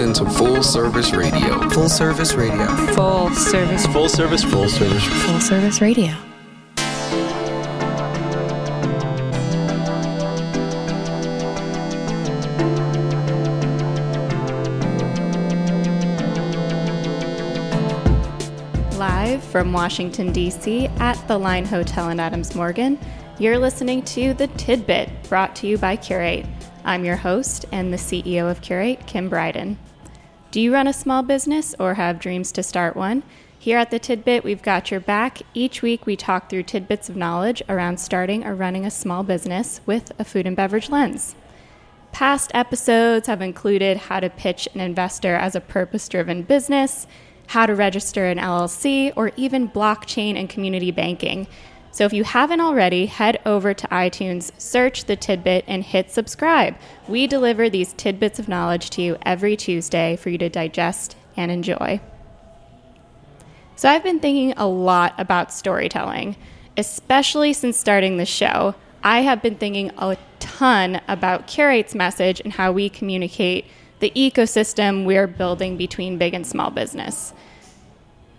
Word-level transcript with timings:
into 0.00 0.24
Full 0.24 0.62
Service 0.62 1.12
Radio. 1.12 1.68
Full 1.70 1.90
service 1.90 2.32
radio. 2.32 2.66
Full 2.94 3.30
service. 3.30 3.86
Full 3.86 4.08
service, 4.08 4.42
full 4.42 4.68
service. 4.68 5.04
Full 5.04 5.40
service 5.40 5.80
radio. 5.82 6.14
Live 18.96 19.44
from 19.44 19.72
Washington, 19.74 20.32
D.C. 20.32 20.86
at 20.98 21.16
the 21.28 21.36
Line 21.36 21.66
Hotel 21.66 22.08
in 22.08 22.18
Adams 22.18 22.54
Morgan, 22.54 22.98
you're 23.38 23.58
listening 23.58 24.02
to 24.02 24.32
The 24.32 24.46
Tidbit, 24.48 25.28
brought 25.28 25.54
to 25.56 25.66
you 25.66 25.76
by 25.76 25.96
Cureate. 25.96 26.46
I'm 26.84 27.04
your 27.04 27.16
host 27.16 27.66
and 27.70 27.92
the 27.92 27.98
CEO 27.98 28.50
of 28.50 28.62
Cureate, 28.62 29.06
Kim 29.06 29.28
Bryden. 29.28 29.76
Do 30.50 30.60
you 30.60 30.72
run 30.74 30.88
a 30.88 30.92
small 30.92 31.22
business 31.22 31.76
or 31.78 31.94
have 31.94 32.18
dreams 32.18 32.50
to 32.52 32.64
start 32.64 32.96
one? 32.96 33.22
Here 33.56 33.78
at 33.78 33.92
The 33.92 34.00
Tidbit, 34.00 34.42
we've 34.42 34.62
got 34.62 34.90
your 34.90 34.98
back. 34.98 35.42
Each 35.54 35.80
week, 35.80 36.06
we 36.06 36.16
talk 36.16 36.50
through 36.50 36.64
tidbits 36.64 37.08
of 37.08 37.14
knowledge 37.14 37.62
around 37.68 38.00
starting 38.00 38.44
or 38.44 38.56
running 38.56 38.84
a 38.84 38.90
small 38.90 39.22
business 39.22 39.80
with 39.86 40.10
a 40.18 40.24
food 40.24 40.48
and 40.48 40.56
beverage 40.56 40.90
lens. 40.90 41.36
Past 42.10 42.50
episodes 42.52 43.28
have 43.28 43.40
included 43.40 43.96
how 43.96 44.18
to 44.18 44.28
pitch 44.28 44.68
an 44.74 44.80
investor 44.80 45.36
as 45.36 45.54
a 45.54 45.60
purpose 45.60 46.08
driven 46.08 46.42
business, 46.42 47.06
how 47.46 47.66
to 47.66 47.74
register 47.76 48.26
an 48.26 48.38
LLC, 48.38 49.12
or 49.14 49.30
even 49.36 49.68
blockchain 49.68 50.34
and 50.34 50.50
community 50.50 50.90
banking. 50.90 51.46
So 51.92 52.04
if 52.04 52.12
you 52.12 52.24
haven't 52.24 52.60
already, 52.60 53.06
head 53.06 53.40
over 53.44 53.74
to 53.74 53.88
iTunes, 53.88 54.52
search 54.60 55.04
the 55.04 55.16
tidbit, 55.16 55.64
and 55.66 55.82
hit 55.82 56.10
subscribe. 56.10 56.76
We 57.08 57.26
deliver 57.26 57.68
these 57.68 57.92
tidbits 57.94 58.38
of 58.38 58.48
knowledge 58.48 58.90
to 58.90 59.02
you 59.02 59.18
every 59.22 59.56
Tuesday 59.56 60.16
for 60.16 60.30
you 60.30 60.38
to 60.38 60.48
digest 60.48 61.16
and 61.36 61.50
enjoy. 61.50 62.00
So 63.74 63.88
I've 63.88 64.04
been 64.04 64.20
thinking 64.20 64.52
a 64.56 64.68
lot 64.68 65.14
about 65.18 65.52
storytelling, 65.52 66.36
especially 66.76 67.52
since 67.52 67.76
starting 67.76 68.18
the 68.18 68.26
show. 68.26 68.74
I 69.02 69.20
have 69.22 69.42
been 69.42 69.56
thinking 69.56 69.90
a 69.96 70.16
ton 70.38 71.00
about 71.08 71.46
Cureate's 71.46 71.94
message 71.94 72.40
and 72.40 72.52
how 72.52 72.72
we 72.72 72.88
communicate 72.88 73.64
the 73.98 74.12
ecosystem 74.14 75.04
we're 75.04 75.26
building 75.26 75.76
between 75.76 76.18
big 76.18 76.34
and 76.34 76.46
small 76.46 76.70
business. 76.70 77.32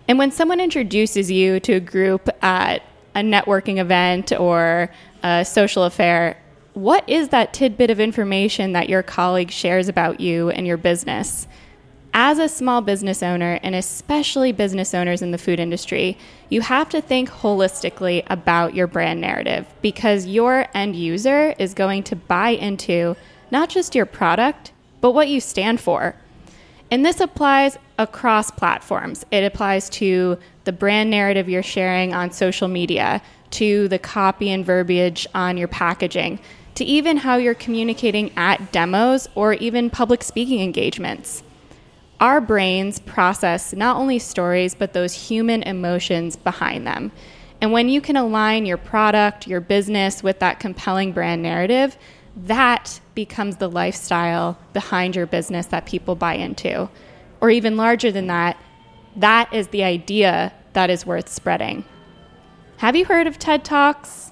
And 0.07 0.17
when 0.17 0.31
someone 0.31 0.59
introduces 0.59 1.31
you 1.31 1.59
to 1.61 1.73
a 1.73 1.79
group 1.79 2.29
at 2.43 2.83
a 3.15 3.19
networking 3.19 3.77
event 3.77 4.31
or 4.31 4.89
a 5.23 5.45
social 5.45 5.83
affair, 5.83 6.37
what 6.73 7.07
is 7.09 7.29
that 7.29 7.53
tidbit 7.53 7.89
of 7.89 7.99
information 7.99 8.71
that 8.73 8.89
your 8.89 9.03
colleague 9.03 9.51
shares 9.51 9.89
about 9.89 10.19
you 10.19 10.49
and 10.49 10.65
your 10.65 10.77
business? 10.77 11.47
As 12.13 12.39
a 12.39 12.49
small 12.49 12.81
business 12.81 13.23
owner, 13.23 13.59
and 13.63 13.73
especially 13.73 14.51
business 14.51 14.93
owners 14.93 15.21
in 15.21 15.31
the 15.31 15.37
food 15.37 15.59
industry, 15.59 16.17
you 16.49 16.61
have 16.61 16.89
to 16.89 17.01
think 17.01 17.29
holistically 17.29 18.23
about 18.29 18.75
your 18.75 18.87
brand 18.87 19.21
narrative 19.21 19.65
because 19.81 20.25
your 20.25 20.67
end 20.73 20.95
user 20.95 21.53
is 21.57 21.73
going 21.73 22.03
to 22.03 22.15
buy 22.15 22.49
into 22.49 23.15
not 23.49 23.69
just 23.69 23.95
your 23.95 24.05
product, 24.05 24.71
but 24.99 25.11
what 25.11 25.29
you 25.29 25.39
stand 25.39 25.79
for. 25.79 26.15
And 26.91 27.05
this 27.05 27.21
applies 27.21 27.77
across 27.97 28.51
platforms. 28.51 29.25
It 29.31 29.45
applies 29.45 29.89
to 29.91 30.37
the 30.65 30.73
brand 30.73 31.09
narrative 31.09 31.47
you're 31.47 31.63
sharing 31.63 32.13
on 32.13 32.31
social 32.31 32.67
media, 32.67 33.21
to 33.51 33.87
the 33.87 33.97
copy 33.97 34.51
and 34.51 34.65
verbiage 34.65 35.25
on 35.33 35.57
your 35.57 35.69
packaging, 35.69 36.39
to 36.75 36.83
even 36.83 37.17
how 37.17 37.37
you're 37.37 37.53
communicating 37.53 38.31
at 38.37 38.71
demos 38.73 39.29
or 39.35 39.53
even 39.53 39.89
public 39.89 40.21
speaking 40.21 40.59
engagements. 40.59 41.43
Our 42.19 42.41
brains 42.41 42.99
process 42.99 43.73
not 43.73 43.95
only 43.95 44.19
stories, 44.19 44.75
but 44.75 44.93
those 44.93 45.13
human 45.13 45.63
emotions 45.63 46.35
behind 46.35 46.85
them. 46.85 47.11
And 47.61 47.71
when 47.71 47.89
you 47.89 48.01
can 48.01 48.17
align 48.17 48.65
your 48.65 48.77
product, 48.77 49.47
your 49.47 49.61
business 49.61 50.21
with 50.21 50.39
that 50.39 50.59
compelling 50.59 51.13
brand 51.13 51.41
narrative, 51.41 51.97
that 52.35 52.99
becomes 53.15 53.57
the 53.57 53.69
lifestyle 53.69 54.57
behind 54.73 55.15
your 55.15 55.25
business 55.25 55.67
that 55.67 55.85
people 55.85 56.15
buy 56.15 56.35
into. 56.35 56.89
Or 57.41 57.49
even 57.49 57.77
larger 57.77 58.11
than 58.11 58.27
that, 58.27 58.57
that 59.15 59.53
is 59.53 59.67
the 59.69 59.83
idea 59.83 60.53
that 60.73 60.89
is 60.89 61.05
worth 61.05 61.27
spreading. 61.27 61.83
Have 62.77 62.95
you 62.95 63.05
heard 63.05 63.27
of 63.27 63.37
TED 63.37 63.65
Talks? 63.65 64.31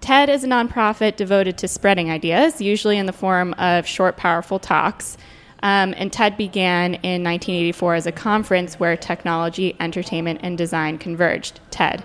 TED 0.00 0.28
is 0.28 0.44
a 0.44 0.48
nonprofit 0.48 1.16
devoted 1.16 1.58
to 1.58 1.68
spreading 1.68 2.10
ideas, 2.10 2.60
usually 2.60 2.96
in 2.96 3.06
the 3.06 3.12
form 3.12 3.54
of 3.54 3.86
short, 3.86 4.16
powerful 4.16 4.58
talks. 4.58 5.16
Um, 5.62 5.94
and 5.96 6.12
TED 6.12 6.36
began 6.36 6.94
in 6.94 7.24
1984 7.24 7.94
as 7.94 8.06
a 8.06 8.12
conference 8.12 8.78
where 8.78 8.96
technology, 8.96 9.74
entertainment, 9.80 10.40
and 10.42 10.56
design 10.56 10.98
converged. 10.98 11.60
TED, 11.70 12.04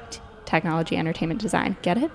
Technology, 0.52 0.98
Entertainment, 0.98 1.42
Design. 1.42 1.78
Get 1.82 1.98
it? 1.98 2.12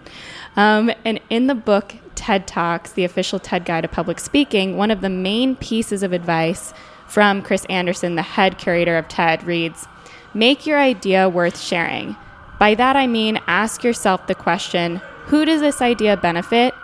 Um, 0.56 0.92
and 1.04 1.20
in 1.30 1.47
the 1.47 1.54
book 1.54 1.94
TED 2.14 2.47
Talks, 2.47 2.92
the 2.92 3.04
official 3.04 3.38
TED 3.38 3.64
Guide 3.64 3.80
to 3.80 3.88
Public 3.88 4.20
Speaking, 4.20 4.76
one 4.76 4.91
of 4.91 5.00
the 5.00 5.08
main 5.08 5.56
pieces 5.56 6.02
of 6.02 6.12
advice 6.12 6.74
from 7.08 7.41
Chris 7.41 7.64
Anderson, 7.66 8.14
the 8.14 8.22
head 8.22 8.58
curator 8.58 8.98
of 8.98 9.08
TED, 9.08 9.42
reads 9.44 9.88
Make 10.34 10.66
your 10.66 10.78
idea 10.78 11.28
worth 11.30 11.58
sharing. 11.58 12.14
By 12.58 12.74
that 12.74 12.94
I 12.94 13.06
mean 13.06 13.41
ask 13.47 13.82
yourself 13.82 14.26
the 14.26 14.34
question 14.34 15.00
who 15.26 15.44
does 15.44 15.60
this 15.60 15.82
idea 15.82 16.16
benefit? 16.16 16.74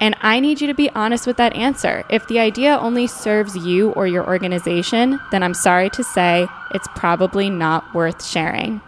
And 0.00 0.16
I 0.20 0.38
need 0.40 0.60
you 0.60 0.68
to 0.68 0.74
be 0.74 0.90
honest 0.90 1.26
with 1.26 1.36
that 1.38 1.54
answer. 1.54 2.04
If 2.08 2.26
the 2.28 2.38
idea 2.38 2.78
only 2.78 3.06
serves 3.08 3.56
you 3.56 3.90
or 3.90 4.06
your 4.06 4.26
organization, 4.26 5.18
then 5.32 5.42
I'm 5.42 5.54
sorry 5.54 5.90
to 5.90 6.04
say 6.04 6.46
it's 6.72 6.88
probably 6.94 7.50
not 7.50 7.92
worth 7.94 8.24
sharing. 8.24 8.80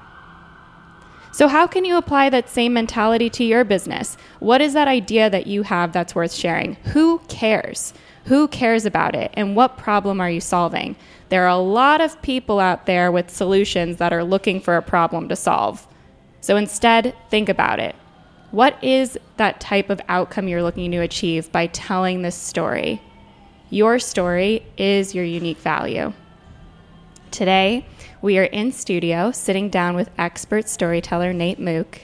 So, 1.41 1.49
how 1.49 1.67
can 1.67 1.87
you 1.87 1.97
apply 1.97 2.29
that 2.29 2.51
same 2.51 2.75
mentality 2.75 3.31
to 3.31 3.45
your 3.45 3.65
business? 3.65 4.19
What 4.41 4.61
is 4.61 4.75
that 4.75 4.89
idea 4.89 5.31
that 5.31 5.47
you 5.47 5.63
have 5.63 5.91
that's 5.91 6.15
worth 6.15 6.35
sharing? 6.35 6.75
Who 6.93 7.19
cares? 7.29 7.95
Who 8.27 8.47
cares 8.47 8.85
about 8.85 9.15
it? 9.17 9.31
And 9.33 9.57
what 9.57 9.79
problem 9.79 10.21
are 10.21 10.29
you 10.29 10.43
solving? 10.43 10.97
There 11.31 11.43
are 11.45 11.49
a 11.49 11.57
lot 11.57 12.03
of 12.03 12.21
people 12.21 12.61
out 12.61 12.85
there 12.85 13.11
with 13.11 13.31
solutions 13.31 13.97
that 13.97 14.13
are 14.13 14.23
looking 14.23 14.61
for 14.61 14.77
a 14.77 14.83
problem 14.83 15.31
to 15.31 15.35
solve. 15.35 15.89
So, 16.43 16.59
instead, 16.59 17.17
think 17.31 17.49
about 17.49 17.81
it. 17.81 17.97
What 18.51 18.77
is 18.85 19.19
that 19.39 19.61
type 19.61 19.89
of 19.89 20.03
outcome 20.11 20.47
you're 20.47 20.63
looking 20.63 20.91
to 20.91 20.99
achieve 20.99 21.51
by 21.51 21.69
telling 21.69 22.21
this 22.21 22.37
story? 22.37 23.01
Your 23.71 23.99
story 23.99 24.67
is 24.77 25.15
your 25.15 25.25
unique 25.25 25.61
value. 25.61 26.13
Today, 27.31 27.87
we 28.23 28.39
are 28.39 28.45
in 28.45 28.73
studio 28.73 29.31
sitting 29.33 29.69
down 29.69 29.97
with 29.97 30.11
expert 30.19 30.69
storyteller 30.69 31.33
Nate 31.33 31.59
Mook. 31.59 32.01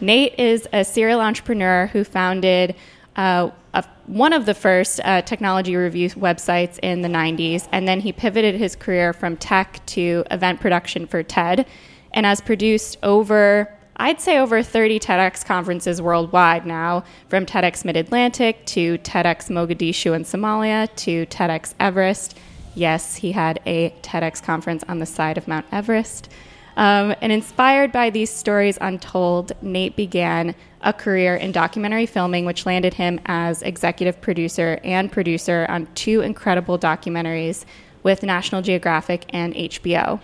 Nate 0.00 0.38
is 0.38 0.66
a 0.72 0.84
serial 0.84 1.20
entrepreneur 1.20 1.86
who 1.88 2.04
founded 2.04 2.74
uh, 3.16 3.50
a, 3.74 3.84
one 4.06 4.32
of 4.32 4.46
the 4.46 4.54
first 4.54 5.00
uh, 5.04 5.20
technology 5.22 5.76
review 5.76 6.08
websites 6.10 6.78
in 6.82 7.02
the 7.02 7.08
90s, 7.08 7.68
and 7.72 7.86
then 7.86 8.00
he 8.00 8.12
pivoted 8.12 8.54
his 8.54 8.74
career 8.74 9.12
from 9.12 9.36
tech 9.36 9.84
to 9.86 10.24
event 10.30 10.60
production 10.60 11.06
for 11.06 11.22
TED 11.22 11.66
and 12.12 12.24
has 12.24 12.40
produced 12.40 12.96
over 13.02 13.76
I'd 13.96 14.18
say 14.18 14.38
over 14.38 14.62
30 14.62 14.98
TEDx 14.98 15.44
conferences 15.44 16.00
worldwide 16.00 16.64
now, 16.64 17.04
from 17.28 17.44
TEDx 17.44 17.84
Mid 17.84 17.98
Atlantic 17.98 18.64
to 18.64 18.96
TEDx 18.96 19.50
Mogadishu 19.50 20.16
in 20.16 20.24
Somalia 20.24 20.88
to 20.96 21.26
TEDx 21.26 21.74
Everest. 21.78 22.38
Yes, 22.74 23.16
he 23.16 23.32
had 23.32 23.60
a 23.66 23.90
TEDx 24.02 24.42
conference 24.42 24.84
on 24.88 24.98
the 24.98 25.06
side 25.06 25.36
of 25.36 25.48
Mount 25.48 25.66
Everest. 25.72 26.30
Um, 26.76 27.14
and 27.20 27.32
inspired 27.32 27.92
by 27.92 28.10
these 28.10 28.30
stories 28.30 28.78
untold, 28.80 29.52
Nate 29.60 29.96
began 29.96 30.54
a 30.82 30.92
career 30.92 31.36
in 31.36 31.52
documentary 31.52 32.06
filming, 32.06 32.44
which 32.44 32.64
landed 32.64 32.94
him 32.94 33.20
as 33.26 33.62
executive 33.62 34.20
producer 34.20 34.80
and 34.84 35.10
producer 35.10 35.66
on 35.68 35.88
two 35.94 36.20
incredible 36.20 36.78
documentaries 36.78 37.64
with 38.02 38.22
National 38.22 38.62
Geographic 38.62 39.26
and 39.30 39.52
HBO. 39.54 40.20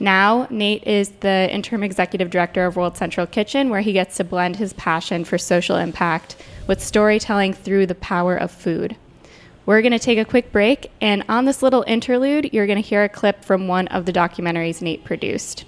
Now, 0.00 0.46
Nate 0.50 0.84
is 0.84 1.10
the 1.20 1.48
interim 1.50 1.82
executive 1.82 2.30
director 2.30 2.66
of 2.66 2.76
World 2.76 2.96
Central 2.96 3.26
Kitchen, 3.26 3.70
where 3.70 3.80
he 3.80 3.92
gets 3.92 4.16
to 4.16 4.24
blend 4.24 4.56
his 4.56 4.72
passion 4.74 5.24
for 5.24 5.38
social 5.38 5.76
impact 5.76 6.36
with 6.66 6.82
storytelling 6.82 7.52
through 7.54 7.86
the 7.86 7.94
power 7.94 8.36
of 8.36 8.50
food. 8.50 8.96
We're 9.66 9.82
going 9.82 9.92
to 9.92 9.98
take 9.98 10.16
a 10.16 10.24
quick 10.24 10.52
break, 10.52 10.92
and 11.00 11.24
on 11.28 11.44
this 11.44 11.60
little 11.60 11.84
interlude, 11.88 12.50
you're 12.52 12.66
going 12.66 12.80
to 12.80 12.88
hear 12.88 13.02
a 13.02 13.08
clip 13.08 13.44
from 13.44 13.66
one 13.66 13.88
of 13.88 14.06
the 14.06 14.12
documentaries 14.12 14.80
Nate 14.80 15.04
produced. 15.04 15.64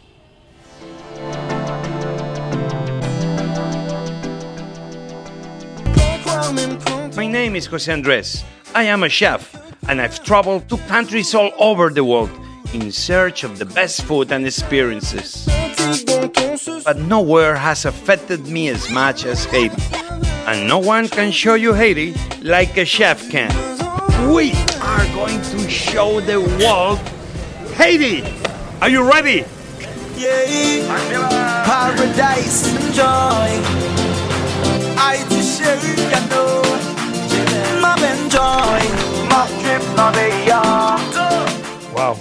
My 7.16 7.26
name 7.26 7.56
is 7.56 7.66
Jose 7.66 7.92
Andres. 7.92 8.44
I 8.72 8.84
am 8.84 9.02
a 9.02 9.08
chef, 9.08 9.52
and 9.88 10.00
I've 10.00 10.22
traveled 10.22 10.68
to 10.68 10.76
countries 10.86 11.34
all 11.34 11.50
over 11.58 11.90
the 11.90 12.04
world 12.04 12.30
in 12.72 12.92
search 12.92 13.42
of 13.42 13.58
the 13.58 13.66
best 13.66 14.02
food 14.02 14.30
and 14.30 14.46
experiences. 14.46 15.44
But 16.84 16.98
nowhere 16.98 17.56
has 17.56 17.84
affected 17.84 18.46
me 18.46 18.68
as 18.68 18.88
much 18.92 19.24
as 19.24 19.44
Haiti. 19.46 19.74
And 20.46 20.68
no 20.68 20.78
one 20.78 21.08
can 21.08 21.32
show 21.32 21.54
you 21.54 21.74
Haiti 21.74 22.14
like 22.42 22.76
a 22.76 22.84
chef 22.84 23.28
can. 23.28 23.77
We 24.32 24.52
are 24.80 25.04
going 25.14 25.40
to 25.42 25.68
show 25.68 26.20
the 26.20 26.40
world 26.40 26.98
Haiti. 27.74 28.22
Are 28.80 28.88
you 28.88 29.08
ready? 29.08 29.44
Yeah, 30.16 31.64
paradise 31.64 32.66
and 32.74 32.94
joy. 32.94 33.50
I 34.98 35.24
just 35.30 35.60
share 35.60 35.76
you 35.76 35.94
can 36.10 36.28
know. 36.28 36.62
Mom 37.80 38.02
enjoy. 38.02 38.80
Mom 39.28 39.48
trip 39.62 39.82
Wow. 41.94 42.18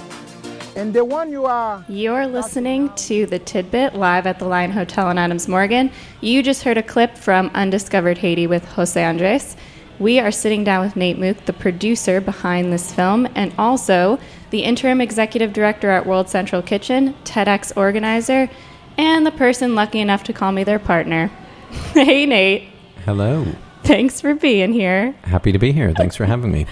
And 0.76 0.94
the 0.94 1.04
one 1.04 1.32
you 1.32 1.44
are 1.44 1.84
You're 1.88 2.26
listening 2.26 2.94
to 2.94 3.26
The 3.26 3.40
Tidbit 3.40 3.96
live 3.96 4.26
at 4.28 4.38
the 4.38 4.44
Line 4.44 4.70
Hotel 4.70 5.10
in 5.10 5.18
Adams 5.18 5.48
Morgan. 5.48 5.90
You 6.20 6.42
just 6.42 6.62
heard 6.62 6.78
a 6.78 6.82
clip 6.84 7.16
from 7.16 7.50
Undiscovered 7.54 8.18
Haiti 8.18 8.46
with 8.46 8.64
Jose 8.64 9.02
Andres. 9.02 9.56
We 9.98 10.20
are 10.20 10.30
sitting 10.30 10.62
down 10.62 10.84
with 10.84 10.94
Nate 10.94 11.18
Mook, 11.18 11.44
the 11.46 11.52
producer 11.52 12.20
behind 12.20 12.72
this 12.72 12.92
film, 12.92 13.26
and 13.34 13.52
also 13.58 14.20
the 14.50 14.62
interim 14.62 15.00
executive 15.00 15.52
director 15.52 15.90
at 15.90 16.06
World 16.06 16.28
Central 16.28 16.62
Kitchen, 16.62 17.14
TEDx 17.24 17.76
organizer, 17.76 18.48
and 18.96 19.26
the 19.26 19.32
person 19.32 19.74
lucky 19.74 19.98
enough 19.98 20.22
to 20.24 20.32
call 20.32 20.52
me 20.52 20.62
their 20.62 20.78
partner. 20.78 21.26
hey, 21.94 22.26
Nate. 22.26 22.68
Hello. 23.04 23.44
Thanks 23.82 24.20
for 24.20 24.34
being 24.34 24.72
here. 24.72 25.16
Happy 25.22 25.50
to 25.50 25.58
be 25.58 25.72
here. 25.72 25.92
Thanks 25.92 26.14
for 26.14 26.26
having 26.26 26.52
me. 26.52 26.66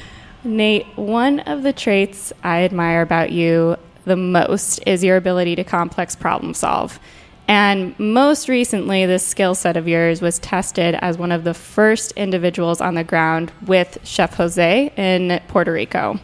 Nate, 0.45 0.87
one 0.97 1.41
of 1.41 1.65
the 1.65 1.73
traits 1.73 2.33
I 2.45 2.63
admire 2.63 3.03
about 3.03 3.33
you 3.33 3.77
the 4.05 4.17
most 4.17 4.79
is 4.87 5.03
your 5.03 5.17
ability 5.17 5.57
to 5.57 5.65
complex 5.65 6.15
problem 6.15 6.55
solve. 6.55 7.01
And 7.49 7.97
most 7.99 8.49
recently, 8.49 9.07
this 9.07 9.25
skill 9.25 9.55
set 9.55 9.77
of 9.77 9.87
yours 9.87 10.21
was 10.21 10.39
tested 10.41 10.97
as 10.97 11.17
one 11.17 11.31
of 11.31 11.45
the 11.45 11.55
first 11.55 12.13
individuals 12.13 12.81
on 12.81 12.95
the 12.95 13.05
ground 13.05 13.53
with 13.67 13.99
Chef 14.03 14.35
Jose 14.35 14.93
in 14.97 15.41
Puerto 15.47 15.73
Rico. 15.73 16.19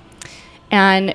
And 0.71 1.15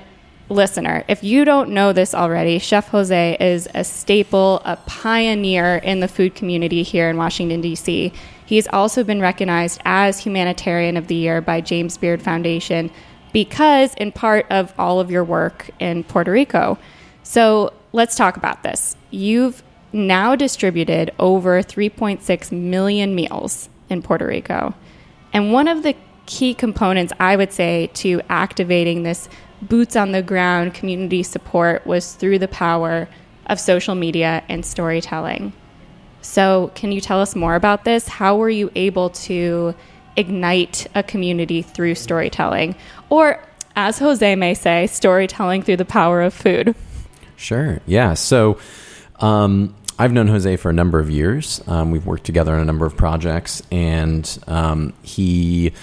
listener, 0.50 1.04
if 1.10 1.24
you 1.24 1.44
don't 1.44 1.72
know 1.72 1.92
this 1.92 2.14
already, 2.14 2.58
Chef 2.58 2.88
Jose 2.88 3.38
is 3.40 3.68
a 3.76 3.84
staple, 3.84 4.62
a 4.64 4.78
pioneer 4.86 5.78
in 5.78 6.00
the 6.00 6.08
food 6.08 6.36
community 6.36 6.84
here 6.84 7.10
in 7.10 7.18
Washington, 7.18 7.60
D.C. 7.60 8.14
He's 8.46 8.68
also 8.70 9.04
been 9.04 9.20
recognized 9.20 9.82
as 9.84 10.20
Humanitarian 10.20 10.96
of 10.96 11.08
the 11.08 11.16
Year 11.16 11.42
by 11.42 11.60
James 11.60 11.98
Beard 11.98 12.22
Foundation 12.22 12.90
because, 13.34 13.94
in 13.96 14.14
part, 14.14 14.46
of 14.50 14.74
all 14.80 15.02
of 15.02 15.12
your 15.12 15.26
work 15.26 15.70
in 15.80 16.06
Puerto 16.06 16.32
Rico. 16.32 16.78
So 17.24 17.74
let's 17.92 18.16
talk 18.16 18.38
about 18.38 18.64
this. 18.64 18.96
You've 19.12 19.62
now 19.94 20.36
distributed 20.36 21.14
over 21.20 21.62
3.6 21.62 22.52
million 22.52 23.16
meals 23.16 23.70
in 23.90 24.02
Puerto 24.02 24.28
Rico. 24.28 24.74
And 25.34 25.54
one 25.54 25.68
of 25.68 25.84
the 25.84 25.96
key 26.26 26.54
components, 26.54 27.14
I 27.20 27.36
would 27.36 27.54
say, 27.54 27.90
to 27.96 28.22
activating 28.30 29.04
this 29.04 29.30
boots 29.62 29.96
on 29.96 30.12
the 30.12 30.22
ground 30.22 30.74
community 30.74 31.24
support 31.24 31.86
was 31.88 32.14
through 32.14 32.40
the 32.40 32.48
power 32.48 33.08
of 33.48 33.60
social 33.60 33.96
media 33.96 34.44
and 34.50 34.66
storytelling. 34.66 35.54
So, 36.22 36.72
can 36.76 36.92
you 36.92 37.00
tell 37.00 37.22
us 37.22 37.36
more 37.36 37.56
about 37.56 37.86
this? 37.86 38.08
How 38.08 38.36
were 38.36 38.50
you 38.50 38.70
able 38.76 39.12
to 39.12 39.74
ignite 40.18 40.88
a 40.94 41.02
community 41.02 41.62
through 41.62 41.96
storytelling? 41.96 42.76
Or, 43.10 43.42
as 43.76 44.00
Jose 44.00 44.36
may 44.36 44.54
say, 44.54 44.88
storytelling 44.88 45.62
through 45.62 45.78
the 45.78 45.86
power 45.86 46.22
of 46.22 46.34
food. 46.34 46.76
Sure. 47.38 47.80
Yeah. 47.86 48.16
So, 48.16 48.60
um, 49.20 49.76
I've 50.00 50.14
known 50.14 50.28
Jose 50.28 50.58
for 50.58 50.70
a 50.70 50.74
number 50.74 51.00
of 51.00 51.10
years. 51.10 51.62
Um, 51.68 51.92
we've 51.92 52.06
worked 52.06 52.24
together 52.24 52.54
on 52.54 52.60
a 52.62 52.66
number 52.66 52.86
of 52.86 52.96
projects, 52.96 53.64
and 53.72 54.38
um, 54.48 54.94
he, 55.02 55.74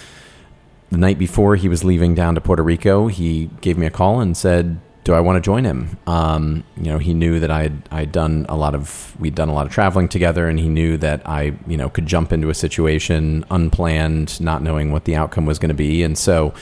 the 0.91 0.99
night 0.99 1.19
before 1.19 1.57
he 1.57 1.69
was 1.69 1.83
leaving 1.83 2.15
down 2.15 2.37
to 2.37 2.41
Puerto 2.41 2.63
Rico, 2.63 3.09
he 3.09 3.51
gave 3.61 3.77
me 3.77 3.87
a 3.87 3.91
call 3.91 4.21
and 4.21 4.37
said, 4.37 4.81
"Do 5.03 5.15
I 5.15 5.21
want 5.21 5.37
to 5.37 5.41
join 5.41 5.65
him?" 5.65 5.99
Um, 6.07 6.63
you 6.77 6.85
know, 6.85 6.99
he 6.99 7.13
knew 7.13 7.41
that 7.41 7.51
I 7.51 7.63
had 7.65 7.89
I'd 7.91 8.13
done 8.13 8.47
a 8.49 8.57
lot 8.57 8.77
of 8.77 9.17
we'd 9.19 9.35
done 9.35 9.49
a 9.49 9.55
lot 9.55 9.67
of 9.67 9.73
traveling 9.73 10.09
together, 10.09 10.47
and 10.49 10.61
he 10.61 10.69
knew 10.69 10.97
that 10.99 11.29
I 11.29 11.55
you 11.67 11.77
know 11.77 11.89
could 11.89 12.07
jump 12.07 12.33
into 12.33 12.51
a 12.51 12.55
situation 12.55 13.45
unplanned, 13.51 14.41
not 14.41 14.63
knowing 14.63 14.93
what 14.93 15.07
the 15.07 15.17
outcome 15.17 15.45
was 15.45 15.59
going 15.59 15.71
to 15.71 15.75
be, 15.75 16.03
and 16.03 16.17
so. 16.17 16.55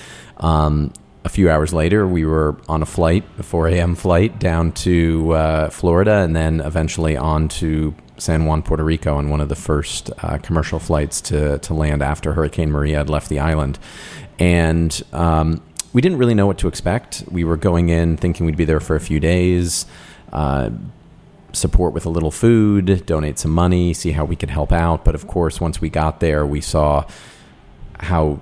A 1.25 1.29
few 1.29 1.49
hours 1.49 1.73
later, 1.73 2.07
we 2.07 2.25
were 2.25 2.57
on 2.69 2.83
a 2.83 2.87
flight, 2.87 3.25
a 3.39 3.43
4 3.45 3.69
a.m. 3.69 3.95
flight 3.95 4.41
down 4.41 4.73
to 4.73 5.33
uh, 5.33 5.71
Florida, 5.71 6.17
and 6.17 6.35
then 6.35 6.61
eventually 6.61 7.17
on 7.17 7.49
to 7.49 7.95
San 8.19 8.45
Juan, 8.45 8.63
Puerto 8.63 8.83
Rico, 8.83 9.17
on 9.17 9.31
one 9.31 9.41
of 9.41 9.49
the 9.49 9.55
first 9.55 10.11
uh, 10.23 10.39
commercial 10.39 10.81
flights 10.81 11.21
to, 11.23 11.59
to 11.61 11.75
land 11.75 12.03
after 12.03 12.33
Hurricane 12.33 12.73
Maria 12.73 12.99
had 12.99 13.09
left 13.09 13.29
the 13.29 13.39
island. 13.39 13.79
And 14.41 15.01
um, 15.13 15.63
we 15.93 16.01
didn't 16.01 16.19
really 16.19 16.35
know 16.35 16.47
what 16.47 16.59
to 16.59 16.69
expect. 16.69 17.25
We 17.31 17.45
were 17.45 17.57
going 17.57 17.89
in 17.89 18.17
thinking 18.17 18.45
we'd 18.45 18.57
be 18.57 18.65
there 18.65 18.81
for 18.81 18.97
a 18.97 19.01
few 19.01 19.21
days. 19.21 19.87
Uh, 20.33 20.71
support 21.53 21.93
with 21.93 22.07
a 22.07 22.09
little 22.09 22.31
food, 22.31 23.05
donate 23.07 23.39
some 23.39 23.51
money, 23.51 23.93
see 23.93 24.13
how 24.13 24.25
we 24.25 24.35
could 24.35 24.51
help 24.51 24.73
out. 24.73 25.05
But 25.05 25.15
of 25.15 25.27
course, 25.27 25.61
once 25.61 25.81
we 25.81 25.91
got 25.91 26.21
there, 26.21 26.47
we 26.47 26.61
saw 26.61 27.05
how 28.01 28.41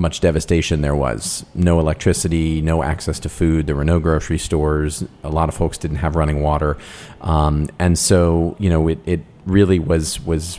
much 0.00 0.20
devastation 0.20 0.80
there 0.80 0.96
was. 0.96 1.44
No 1.54 1.78
electricity, 1.78 2.60
no 2.62 2.82
access 2.82 3.20
to 3.20 3.28
food. 3.28 3.66
There 3.66 3.76
were 3.76 3.84
no 3.84 4.00
grocery 4.00 4.38
stores. 4.38 5.04
A 5.22 5.28
lot 5.28 5.48
of 5.48 5.54
folks 5.54 5.78
didn't 5.78 5.98
have 5.98 6.16
running 6.16 6.40
water, 6.40 6.78
um, 7.20 7.68
and 7.78 7.98
so 7.98 8.56
you 8.58 8.70
know 8.70 8.88
it, 8.88 8.98
it 9.04 9.20
really 9.44 9.78
was 9.78 10.18
was 10.20 10.58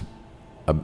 a 0.68 0.76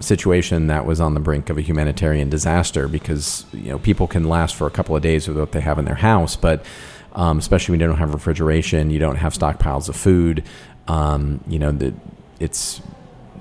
situation 0.00 0.66
that 0.66 0.84
was 0.84 1.00
on 1.00 1.14
the 1.14 1.20
brink 1.20 1.48
of 1.48 1.56
a 1.56 1.60
humanitarian 1.60 2.28
disaster 2.28 2.88
because 2.88 3.46
you 3.52 3.70
know 3.70 3.78
people 3.78 4.06
can 4.06 4.24
last 4.24 4.56
for 4.56 4.66
a 4.66 4.70
couple 4.70 4.96
of 4.96 5.02
days 5.02 5.28
with 5.28 5.38
what 5.38 5.52
they 5.52 5.60
have 5.60 5.78
in 5.78 5.84
their 5.84 5.94
house, 5.94 6.34
but 6.36 6.64
um, 7.12 7.38
especially 7.38 7.72
when 7.72 7.80
you 7.80 7.86
don't 7.86 7.98
have 7.98 8.12
refrigeration, 8.12 8.90
you 8.90 8.98
don't 8.98 9.16
have 9.16 9.32
stockpiles 9.32 9.88
of 9.88 9.96
food. 9.96 10.44
Um, 10.88 11.42
you 11.46 11.60
know 11.60 11.94
it's 12.40 12.82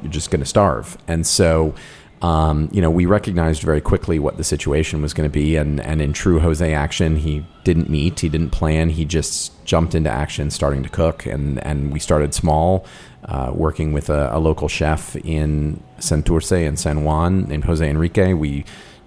you're 0.04 0.12
just 0.12 0.30
going 0.30 0.42
to 0.42 0.46
starve, 0.46 0.98
and 1.08 1.26
so 1.26 1.74
um, 2.22 2.70
you 2.72 2.82
know, 2.82 2.92
we 2.92 3.08
recognized 3.08 3.64
very 3.64 3.82
quickly 3.82 4.20
what 4.20 4.38
the 4.38 4.44
situation 4.44 5.02
was 5.02 5.14
going 5.14 5.28
to 5.28 5.34
be, 5.34 5.56
and 5.56 5.80
and 5.82 6.02
in 6.02 6.14
true 6.14 6.40
Jose 6.40 6.74
action, 6.74 7.16
he 7.16 7.46
didn't 7.64 7.90
meet, 7.90 8.20
he 8.20 8.30
didn't 8.30 8.52
plan, 8.52 8.90
he 8.90 9.06
just 9.06 9.66
jumped 9.66 9.96
into 9.96 10.10
action, 10.10 10.52
starting 10.52 10.84
to 10.84 10.90
cook, 10.90 11.26
and 11.26 11.64
and 11.64 11.92
we 11.92 12.00
started 12.00 12.36
small, 12.36 12.86
uh, 13.26 13.52
working 13.54 13.92
with 13.92 14.10
a, 14.10 14.30
a, 14.36 14.40
local 14.40 14.68
chef 14.68 15.16
in 15.16 15.82
Santurce 15.98 16.68
and 16.68 16.78
San 16.80 17.04
Juan 17.04 17.46
named 17.46 17.66
Jose 17.66 17.88
Enrique. 17.88 18.34
We 18.34 18.66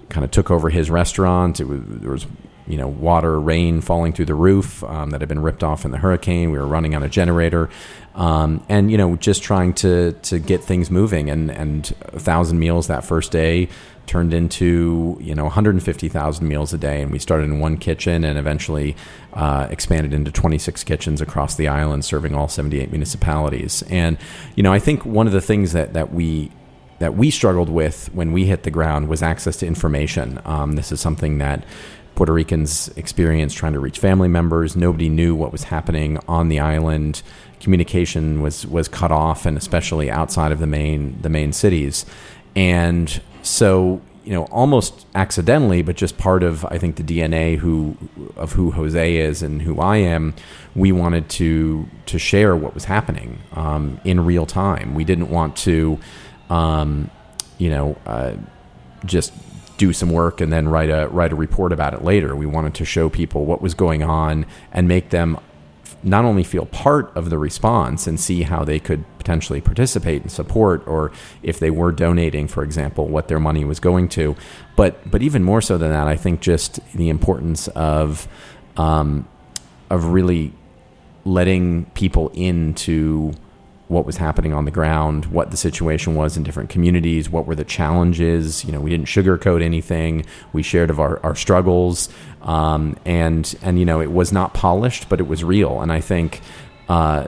kind 0.09 0.25
of 0.25 0.33
took 0.33 0.50
over 0.50 0.71
his 0.71 0.90
restaurant. 0.90 1.61
Was, 1.61 1.80
there 1.85 2.11
was 2.11 2.26
you 2.66 2.78
know 2.78 2.88
water, 2.88 3.38
rain 3.40 3.80
falling 3.80 4.12
through 4.12 4.25
the 4.25 4.35
roof 4.35 4.83
um, 4.85 5.11
that 5.11 5.21
had 5.21 5.28
been 5.28 5.42
ripped 5.42 5.62
off 5.62 5.85
in 5.85 5.92
the 5.92 5.99
hurricane. 5.99 6.50
We 6.50 6.59
were 6.59 6.66
running 6.66 6.94
on 6.94 7.02
a 7.04 7.09
generator, 7.09 7.71
um, 8.14 8.64
and 8.68 8.90
you 8.90 8.97
know 8.97 9.16
just 9.16 9.42
trying 9.42 9.73
to 9.75 10.12
to 10.12 10.38
get 10.38 10.62
things 10.62 10.90
moving. 10.90 11.30
And 11.30 11.50
and 11.50 11.94
a 12.12 12.21
thousand 12.21 12.59
meals 12.59 12.87
that 12.87 13.04
first 13.04 13.33
day 13.33 13.68
turned 14.06 14.35
into 14.35 15.16
you 15.21 15.35
know 15.35 15.44
150,000 15.44 16.47
meals 16.47 16.73
a 16.73 16.78
day. 16.78 17.02
And 17.02 17.11
we 17.11 17.18
started 17.18 17.44
in 17.44 17.59
one 17.59 17.76
kitchen 17.76 18.25
and 18.25 18.38
eventually 18.38 18.97
uh, 19.33 19.66
expanded 19.71 20.12
into 20.12 20.30
26 20.30 20.85
kitchens 20.85 21.21
across 21.21 21.56
the 21.56 21.68
island, 21.68 22.04
serving 22.04 22.35
all 22.35 22.49
78 22.49 22.90
municipalities. 22.90 23.83
And 23.88 24.18
you 24.56 24.62
know 24.62 24.73
I 24.73 24.78
think 24.78 25.04
one 25.04 25.26
of 25.26 25.33
the 25.33 25.40
things 25.40 25.73
that 25.73 25.94
that 25.94 26.12
we 26.12 26.50
that 27.00 27.16
we 27.16 27.30
struggled 27.30 27.68
with 27.68 28.09
when 28.14 28.33
we 28.33 28.47
hit 28.47 28.62
the 28.62 28.71
ground 28.71 29.09
was 29.09 29.23
access 29.23 29.56
to 29.59 29.66
information. 29.66 30.40
Um, 30.44 30.73
this 30.73 30.92
is 30.92 31.00
something 31.00 31.38
that 31.38 31.64
Puerto 32.14 32.33
Ricans 32.33 32.88
experienced 32.97 33.56
trying 33.56 33.73
to 33.73 33.80
reach 33.80 33.99
family 33.99 34.28
members. 34.28 34.76
Nobody 34.76 35.09
knew 35.09 35.35
what 35.35 35.50
was 35.50 35.64
happening 35.64 36.18
on 36.28 36.49
the 36.49 36.61
island. 36.61 37.23
Communication 37.64 38.42
was 38.42 38.66
was 38.66 38.88
cut 38.88 39.11
off, 39.11 39.47
and 39.47 39.56
especially 39.56 40.11
outside 40.11 40.52
of 40.52 40.59
the 40.59 40.66
main 40.66 41.18
the 41.23 41.30
main 41.30 41.50
cities. 41.50 42.04
And 42.54 43.23
so, 43.42 44.02
you 44.23 44.35
know, 44.35 44.44
almost 44.44 45.06
accidentally, 45.14 45.80
but 45.80 45.97
just 45.97 46.18
part 46.18 46.42
of 46.42 46.66
I 46.66 46.76
think 46.76 46.97
the 46.97 47.02
DNA 47.02 47.56
who 47.56 47.97
of 48.37 48.52
who 48.52 48.71
Jose 48.73 49.16
is 49.16 49.42
and 49.42 49.62
who 49.62 49.80
I 49.80 49.97
am, 49.97 50.35
we 50.75 50.92
wanted 50.92 51.30
to 51.30 51.88
to 52.04 52.18
share 52.18 52.54
what 52.54 52.75
was 52.75 52.85
happening 52.85 53.38
um, 53.52 53.99
in 54.04 54.26
real 54.26 54.44
time. 54.44 54.94
We 54.94 55.04
didn't 55.04 55.30
want 55.30 55.56
to, 55.68 55.99
um, 56.50 57.11
you 57.56 57.71
know, 57.71 57.97
uh, 58.04 58.35
just 59.06 59.33
do 59.78 59.94
some 59.94 60.11
work 60.11 60.42
and 60.42 60.52
then 60.52 60.68
write 60.68 60.90
a 60.90 61.09
write 61.09 61.33
a 61.33 61.37
report 61.37 61.73
about 61.73 61.94
it 61.94 62.04
later. 62.04 62.37
We 62.37 62.44
wanted 62.44 62.75
to 62.75 62.85
show 62.85 63.09
people 63.09 63.47
what 63.47 63.62
was 63.62 63.73
going 63.73 64.02
on 64.02 64.44
and 64.71 64.87
make 64.87 65.09
them 65.09 65.38
not 66.04 66.25
only 66.25 66.44
feel 66.44 66.66
part 66.66 67.14
of 67.16 67.30
the 67.30 67.38
response 67.38 68.06
and 68.06 68.20
see 68.20 68.42
how 68.42 68.64
they 68.64 68.78
could 68.78 69.04
potentially 69.18 69.61
participate 69.61 70.23
and 70.23 70.30
support, 70.30 70.87
or 70.87 71.11
if 71.42 71.58
they 71.58 71.70
were 71.70 71.92
donating, 71.92 72.46
for 72.46 72.62
example, 72.62 73.08
what 73.08 73.28
their 73.28 73.40
money 73.40 73.64
was 73.64 73.80
going 73.80 74.08
to, 74.11 74.37
but 74.76 75.11
but 75.11 75.23
even 75.23 75.42
more 75.42 75.61
so 75.61 75.78
than 75.78 75.90
that, 75.90 76.06
I 76.06 76.16
think 76.16 76.40
just 76.40 76.80
the 76.92 77.08
importance 77.08 77.68
of 77.68 78.28
um, 78.76 79.26
of 79.90 80.06
really 80.06 80.52
letting 81.25 81.87
people 81.94 82.28
into 82.34 83.32
what 83.88 84.06
was 84.06 84.16
happening 84.16 84.54
on 84.54 84.64
the 84.64 84.70
ground, 84.70 85.26
what 85.26 85.50
the 85.50 85.56
situation 85.56 86.14
was 86.14 86.36
in 86.36 86.42
different 86.42 86.70
communities, 86.70 87.28
what 87.28 87.46
were 87.46 87.54
the 87.54 87.64
challenges. 87.64 88.64
You 88.64 88.72
know, 88.72 88.80
we 88.80 88.90
didn't 88.90 89.06
sugarcoat 89.06 89.62
anything. 89.62 90.24
We 90.52 90.62
shared 90.62 90.90
of 90.90 90.98
our, 90.98 91.20
our 91.24 91.34
struggles, 91.34 92.08
um, 92.42 92.96
and 93.04 93.54
and 93.62 93.78
you 93.78 93.84
know, 93.84 94.00
it 94.00 94.12
was 94.12 94.32
not 94.32 94.54
polished, 94.54 95.08
but 95.08 95.20
it 95.20 95.26
was 95.26 95.44
real. 95.44 95.82
And 95.82 95.92
I 95.92 96.00
think 96.00 96.40
uh, 96.88 97.24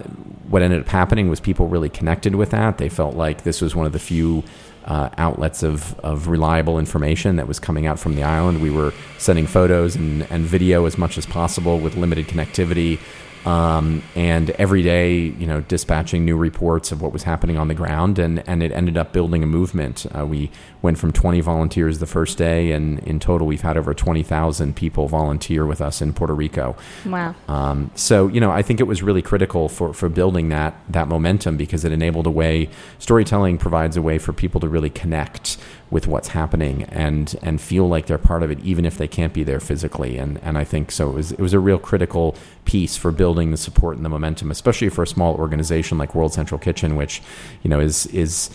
what 0.49 0.63
ended 0.63 0.81
up 0.81 0.89
happening 0.89 1.29
was 1.29 1.41
people 1.41 1.69
really 1.69 1.91
connected 1.91 2.35
with 2.35 2.51
that. 2.51 2.79
They 2.79 2.89
felt 2.89 3.15
like 3.17 3.43
this 3.43 3.61
was 3.61 3.75
one 3.75 3.87
of 3.87 3.93
the 3.93 3.99
few. 3.99 4.43
Uh, 4.87 5.11
outlets 5.19 5.65
of, 5.65 5.99
of 5.99 6.29
reliable 6.29 6.79
information 6.79 7.35
that 7.35 7.49
was 7.49 7.59
coming 7.59 7.87
out 7.87 7.99
from 7.99 8.15
the 8.15 8.23
island. 8.23 8.63
We 8.63 8.71
were 8.71 8.93
sending 9.19 9.49
photos 9.49 9.97
and, 9.97 10.23
and 10.31 10.45
video 10.45 10.87
as 10.87 10.97
much 10.97 11.19
as 11.19 11.27
possible 11.27 11.81
with 11.81 11.97
limited 11.97 12.29
connectivity 12.29 13.01
um, 13.47 14.03
and 14.17 14.51
every 14.51 14.83
day, 14.83 15.17
you 15.17 15.47
know, 15.47 15.61
dispatching 15.61 16.25
new 16.25 16.37
reports 16.37 16.91
of 16.91 17.01
what 17.01 17.13
was 17.13 17.23
happening 17.23 17.57
on 17.57 17.69
the 17.69 17.75
ground, 17.75 18.19
and, 18.19 18.47
and 18.49 18.63
it 18.63 18.73
ended 18.73 18.97
up 18.99 19.13
building 19.13 19.45
a 19.45 19.47
movement. 19.47 20.05
Uh, 20.17 20.27
we 20.27 20.51
went 20.83 20.99
from 20.99 21.13
20 21.13 21.41
volunteers 21.41 22.01
the 22.01 22.07
first 22.07 22.39
day, 22.39 22.73
and 22.73 22.99
in 23.01 23.21
total, 23.21 23.47
we've 23.47 23.63
had 23.63 23.77
over 23.77 23.95
20,000 23.95 24.75
people 24.75 25.07
volunteer 25.07 25.65
with 25.65 25.81
us 25.81 26.03
in 26.03 26.13
Puerto 26.13 26.35
Rico. 26.35 26.77
Wow. 27.05 27.37
Um, 27.47 27.93
so, 27.95 28.27
you 28.27 28.41
know, 28.41 28.51
I 28.51 28.63
think 28.63 28.81
it 28.81 28.85
was 28.89 29.01
really 29.01 29.23
critical 29.23 29.69
for, 29.69 29.95
for 29.95 30.09
building 30.09 30.49
that 30.49 30.75
that 30.89 31.09
momentum 31.09 31.57
because 31.57 31.85
it 31.85 31.93
enabled 31.93 32.27
a 32.27 32.31
way. 32.31 32.69
Storytelling 32.99 33.59
provides 33.59 33.97
a 33.97 34.03
way 34.03 34.19
for 34.19 34.33
people 34.33 34.61
to 34.61 34.69
really 34.69 34.91
connect 34.91 35.57
with 35.91 36.07
what's 36.07 36.29
happening 36.29 36.83
and 36.85 37.37
and 37.43 37.61
feel 37.61 37.89
like 37.89 38.07
they're 38.07 38.19
part 38.19 38.43
of 38.43 38.51
it, 38.51 38.59
even 38.61 38.85
if 38.85 38.99
they 38.99 39.07
can't 39.07 39.33
be 39.33 39.45
there 39.45 39.61
physically. 39.61 40.19
And 40.19 40.39
and 40.43 40.59
I 40.59 40.65
think 40.65 40.91
so. 40.91 41.11
It 41.11 41.15
was 41.15 41.33
it 41.33 41.41
was 41.41 41.53
a 41.53 41.61
real 41.61 41.79
critical 41.79 42.35
piece 42.65 42.97
for 42.97 43.13
building 43.13 43.51
the 43.51 43.57
support 43.57 43.97
and 43.97 44.05
the 44.05 44.09
momentum, 44.09 44.51
especially 44.51 44.89
for 44.89 45.03
a 45.03 45.07
small 45.07 45.35
organization 45.37 45.99
like 45.99 46.15
World 46.15 46.33
Central 46.33 46.59
Kitchen, 46.59 46.97
which 46.97 47.23
you 47.63 47.71
know 47.71 47.81
is 47.81 48.07
is 48.07 48.51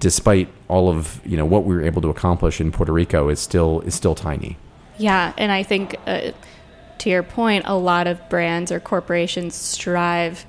despite 0.00 0.48
all 0.68 0.88
of 0.88 1.20
you 1.24 1.36
know 1.36 1.44
what 1.44 1.64
we 1.64 1.74
were 1.74 1.82
able 1.82 2.02
to 2.02 2.08
accomplish 2.08 2.60
in 2.60 2.70
Puerto 2.70 2.92
Rico 2.92 3.28
is 3.28 3.40
still 3.40 3.80
is 3.80 3.94
still 3.94 4.14
tiny. 4.14 4.56
Yeah, 4.96 5.32
and 5.36 5.50
I 5.50 5.64
think 5.64 5.96
uh, 6.06 6.30
to 6.98 7.10
your 7.10 7.24
point, 7.24 7.64
a 7.66 7.76
lot 7.76 8.06
of 8.06 8.28
brands 8.28 8.70
or 8.70 8.78
corporations 8.78 9.54
strive 9.54 10.46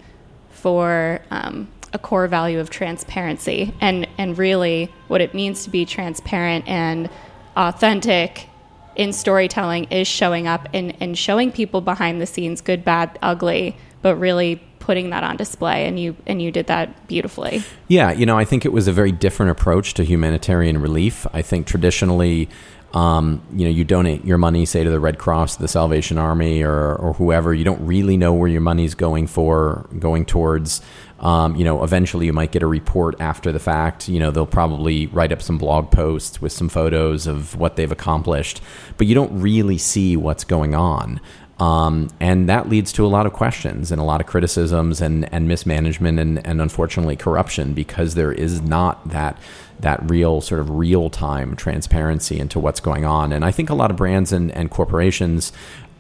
for 0.51 1.21
um, 1.31 1.67
a 1.95 1.97
core 1.97 2.27
value 2.27 2.59
of 2.59 2.69
transparency, 2.69 3.73
and 3.81 4.07
and 4.19 4.37
really 4.37 4.93
what 5.07 5.21
it 5.21 5.33
means 5.33 5.63
to 5.63 5.71
be 5.71 5.85
transparent 5.85 6.67
and 6.67 7.09
authentic 7.57 8.47
in 8.95 9.11
storytelling 9.13 9.85
is 9.85 10.07
showing 10.07 10.47
up 10.47 10.67
and, 10.73 10.95
and 11.01 11.17
showing 11.17 11.51
people 11.51 11.81
behind 11.81 12.21
the 12.21 12.25
scenes, 12.25 12.61
good, 12.61 12.85
bad, 12.85 13.17
ugly, 13.21 13.75
but 14.01 14.15
really 14.15 14.61
putting 14.79 15.09
that 15.09 15.23
on 15.23 15.35
display 15.35 15.87
and 15.87 15.99
you 15.99 16.15
and 16.27 16.41
you 16.41 16.51
did 16.51 16.67
that 16.67 17.07
beautifully. 17.07 17.63
Yeah, 17.87 18.11
you 18.11 18.25
know, 18.25 18.37
I 18.37 18.45
think 18.45 18.65
it 18.65 18.71
was 18.71 18.87
a 18.87 18.91
very 18.91 19.11
different 19.11 19.51
approach 19.51 19.95
to 19.95 20.03
humanitarian 20.03 20.79
relief. 20.79 21.25
I 21.33 21.41
think 21.41 21.65
traditionally 21.65 22.49
um, 22.95 23.41
you 23.53 23.65
know, 23.65 23.71
you 23.71 23.83
donate 23.83 24.23
your 24.23 24.37
money, 24.37 24.65
say 24.65 24.83
to 24.83 24.89
the 24.89 25.01
Red 25.01 25.17
Cross, 25.17 25.57
the 25.57 25.67
Salvation 25.67 26.17
Army, 26.17 26.63
or, 26.63 26.95
or 26.95 27.13
whoever. 27.13 27.53
You 27.53 27.65
don't 27.65 27.85
really 27.85 28.15
know 28.15 28.33
where 28.33 28.47
your 28.47 28.61
money's 28.61 28.95
going 28.95 29.27
for, 29.27 29.85
going 29.99 30.25
towards. 30.25 30.81
Um, 31.19 31.55
you 31.55 31.63
know, 31.63 31.83
eventually 31.83 32.25
you 32.25 32.33
might 32.33 32.51
get 32.51 32.61
a 32.61 32.67
report 32.67 33.15
after 33.19 33.51
the 33.51 33.59
fact. 33.59 34.09
You 34.09 34.19
know, 34.19 34.31
they'll 34.31 34.45
probably 34.45 35.07
write 35.07 35.31
up 35.31 35.41
some 35.41 35.57
blog 35.57 35.91
posts 35.91 36.41
with 36.41 36.51
some 36.51 36.69
photos 36.69 37.25
of 37.25 37.55
what 37.55 37.77
they've 37.77 37.91
accomplished, 37.91 38.61
but 38.97 39.07
you 39.07 39.15
don't 39.15 39.39
really 39.39 39.77
see 39.77 40.17
what's 40.17 40.43
going 40.43 40.75
on. 40.75 41.21
Um, 41.57 42.09
and 42.19 42.49
that 42.49 42.67
leads 42.67 42.91
to 42.93 43.05
a 43.05 43.07
lot 43.07 43.25
of 43.25 43.31
questions 43.31 43.89
and 43.89 44.01
a 44.01 44.03
lot 44.03 44.19
of 44.19 44.27
criticisms 44.27 44.99
and, 44.99 45.31
and 45.33 45.47
mismanagement 45.47 46.19
and, 46.19 46.45
and 46.45 46.61
unfortunately 46.61 47.15
corruption 47.15 47.73
because 47.73 48.15
there 48.15 48.31
is 48.31 48.61
not 48.61 49.07
that 49.09 49.39
that 49.79 50.09
real 50.09 50.39
sort 50.39 50.61
of 50.61 50.69
real 50.69 51.09
time 51.09 51.55
transparency 51.55 52.39
into 52.39 52.59
what's 52.59 52.79
going 52.79 53.03
on. 53.03 53.33
And 53.33 53.43
I 53.43 53.51
think 53.51 53.69
a 53.69 53.75
lot 53.75 53.91
of 53.91 53.97
brands 53.97 54.31
and, 54.31 54.51
and 54.51 54.71
corporations 54.71 55.51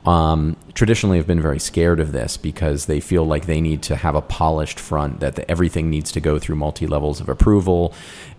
um, 0.05 0.55
traditionally 0.73 1.17
have 1.17 1.25
been 1.25 1.41
very 1.41 1.59
scared 1.59 1.99
of 1.99 2.11
this 2.11 2.37
because 2.37 2.85
they 2.85 2.99
feel 2.99 3.25
like 3.25 3.47
they 3.47 3.59
need 3.59 3.81
to 3.83 3.95
have 3.95 4.15
a 4.15 4.21
polished 4.21 4.79
front, 4.79 5.19
that 5.19 5.35
the, 5.35 5.49
everything 5.49 5.89
needs 5.89 6.11
to 6.11 6.19
go 6.19 6.37
through 6.37 6.55
multi 6.57 6.85
levels 6.85 7.19
of 7.19 7.29
approval. 7.29 7.93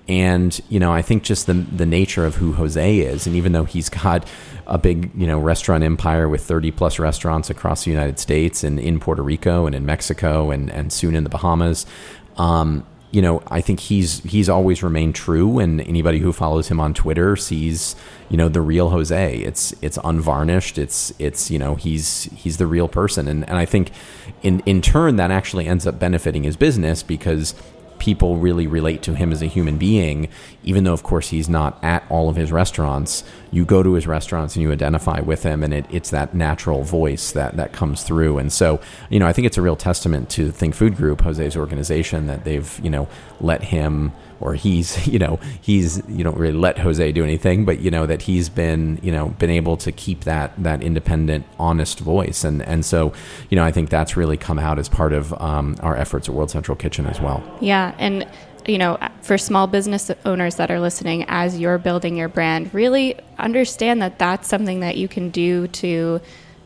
And, 0.09 0.61
you 0.69 0.79
know, 0.79 0.93
I 0.93 1.03
think 1.03 1.25
just 1.25 1.49
the, 1.49 1.55
the 1.55 1.87
nature 1.87 2.25
of 2.25 2.37
who 2.37 2.53
Jose 2.53 2.99
is, 2.99 3.27
and 3.27 3.35
even 3.35 3.53
though 3.53 3.65
he's 3.65 3.89
got 3.89 4.29
a 4.69 4.79
big, 4.79 5.11
you 5.17 5.27
know, 5.27 5.39
restaurant 5.39 5.83
empire 5.83 6.29
with 6.29 6.45
30 6.45 6.71
plus 6.71 7.01
restaurants 7.01 7.51
across 7.51 7.85
the 7.85 7.91
United 7.91 8.21
States 8.21 8.63
and 8.63 8.79
in 8.79 9.01
Puerto 9.01 9.23
Rico 9.23 9.67
and 9.67 9.75
in 9.75 9.85
Mexico 9.85 10.51
and, 10.53 10.71
and 10.71 10.93
soon 10.93 11.17
in 11.17 11.25
the 11.25 11.31
Bahamas, 11.31 11.87
um, 12.37 12.87
you 13.13 13.23
know, 13.23 13.43
I 13.49 13.61
think 13.61 13.81
he's 13.81 14.23
he's 14.25 14.49
always 14.49 14.83
remained 14.83 15.15
true, 15.15 15.59
and 15.59 15.81
anybody 15.81 16.19
who 16.19 16.33
follows 16.33 16.69
him 16.69 16.81
on 16.81 16.93
Twitter 16.93 17.37
sees, 17.37 17.95
you 18.29 18.37
know, 18.37 18.49
the 18.49 18.61
real 18.61 18.91
Jose. 18.91 19.37
It's 19.37 19.75
it's 19.81 19.99
unvarnished. 20.03 20.77
It's 20.77 21.13
it's 21.19 21.51
you 21.51 21.59
know 21.59 21.77
he's 21.77 22.25
he's 22.35 22.57
the 22.57 22.67
real 22.67 22.89
person, 22.89 23.29
and 23.29 23.49
and 23.49 23.57
I 23.57 23.65
think 23.65 23.93
in 24.43 24.61
in 24.61 24.83
turn 24.83 25.17
that 25.17 25.31
actually 25.31 25.67
ends 25.67 25.87
up 25.87 25.99
benefiting 25.99 26.43
his 26.43 26.57
business 26.57 27.03
because 27.03 27.55
people 27.99 28.37
really 28.37 28.67
relate 28.67 29.03
to 29.03 29.15
him 29.15 29.33
as 29.33 29.43
a 29.43 29.47
human 29.47 29.79
being, 29.79 30.29
even 30.62 30.85
though, 30.85 30.93
of 30.93 31.03
course, 31.03 31.29
he's 31.29 31.49
not 31.49 31.79
at 31.83 32.05
all 32.09 32.29
of 32.29 32.37
his 32.37 32.53
restaurants. 32.53 33.25
You 33.50 33.65
go 33.65 33.83
to 33.83 33.93
his 33.95 34.07
restaurants 34.07 34.57
and 34.57 34.62
you 34.62 34.73
identify 34.73 35.21
with 35.21 35.43
him, 35.43 35.62
and 35.62 35.73
it, 35.73 35.87
it's 35.91 36.11
that 36.11 36.35
natural 36.35 36.83
voice 36.83 37.33
that, 37.33 37.57
that 37.57 37.73
comes 37.73 38.03
through. 38.03 38.38
And 38.38 38.53
so, 38.53 38.81
you 39.11 39.19
know, 39.19 39.26
I 39.26 39.33
think 39.33 39.47
it's 39.47 39.59
a 39.59 39.62
real 39.62 39.76
testament 39.76 40.31
to 40.31 40.50
Think 40.50 40.75
Food 40.75 40.97
Group, 40.97 41.21
Jose's 41.21 41.57
organization, 41.57 42.26
that 42.26 42.45
they've, 42.45 42.81
you 42.83 42.91
know, 42.91 43.09
let 43.41 43.62
him 43.62 44.12
or 44.40 44.55
he's 44.55 45.07
you 45.12 45.19
know 45.19 45.38
he's 45.61 46.02
you 46.09 46.25
don't 46.25 46.37
really 46.37 46.57
let 46.57 46.78
Jose 46.78 47.12
do 47.12 47.25
anything, 47.25 47.64
but 47.64 47.81
you 47.81 47.90
know 47.90 48.07
that 48.07 48.23
he's 48.23 48.49
been 48.49 48.99
you 49.02 49.12
know 49.12 49.28
been 49.28 49.50
able 49.50 49.76
to 49.78 49.93
keep 49.93 50.25
that 50.25 50.52
that 50.62 50.83
independent, 50.83 51.47
honest 51.59 52.00
voice, 52.00 52.45
and 52.45 52.62
and 52.62 52.85
so 52.85 53.12
you 53.50 53.57
know 53.57 53.64
I 53.64 53.73
think 53.73 53.90
that's 53.90 54.16
really 54.16 54.37
come 54.37 54.59
out 54.59 54.78
as 54.78 54.88
part 54.88 55.12
of 55.12 55.33
um, 55.40 55.76
our 55.81 55.97
efforts 55.97 56.28
at 56.28 56.35
World 56.35 56.50
Central 56.50 56.76
Kitchen 56.76 57.07
as 57.07 57.21
well. 57.21 57.43
Yeah, 57.61 57.95
and 57.99 58.26
you 58.66 58.78
know, 58.78 58.99
for 59.23 59.38
small 59.38 59.66
business 59.66 60.11
owners 60.25 60.57
that 60.57 60.71
are 60.71 60.81
listening, 60.81 61.25
as 61.28 61.59
you're 61.59 61.78
building 61.78 62.16
your 62.16 62.28
brand, 62.28 62.73
really 62.75 63.16
understand 63.38 64.02
that 64.02 64.19
that's 64.19 64.49
something 64.49 64.81
that 64.81 64.97
you 64.97 65.09
can 65.09 65.31
do 65.31 65.69
to 65.69 66.21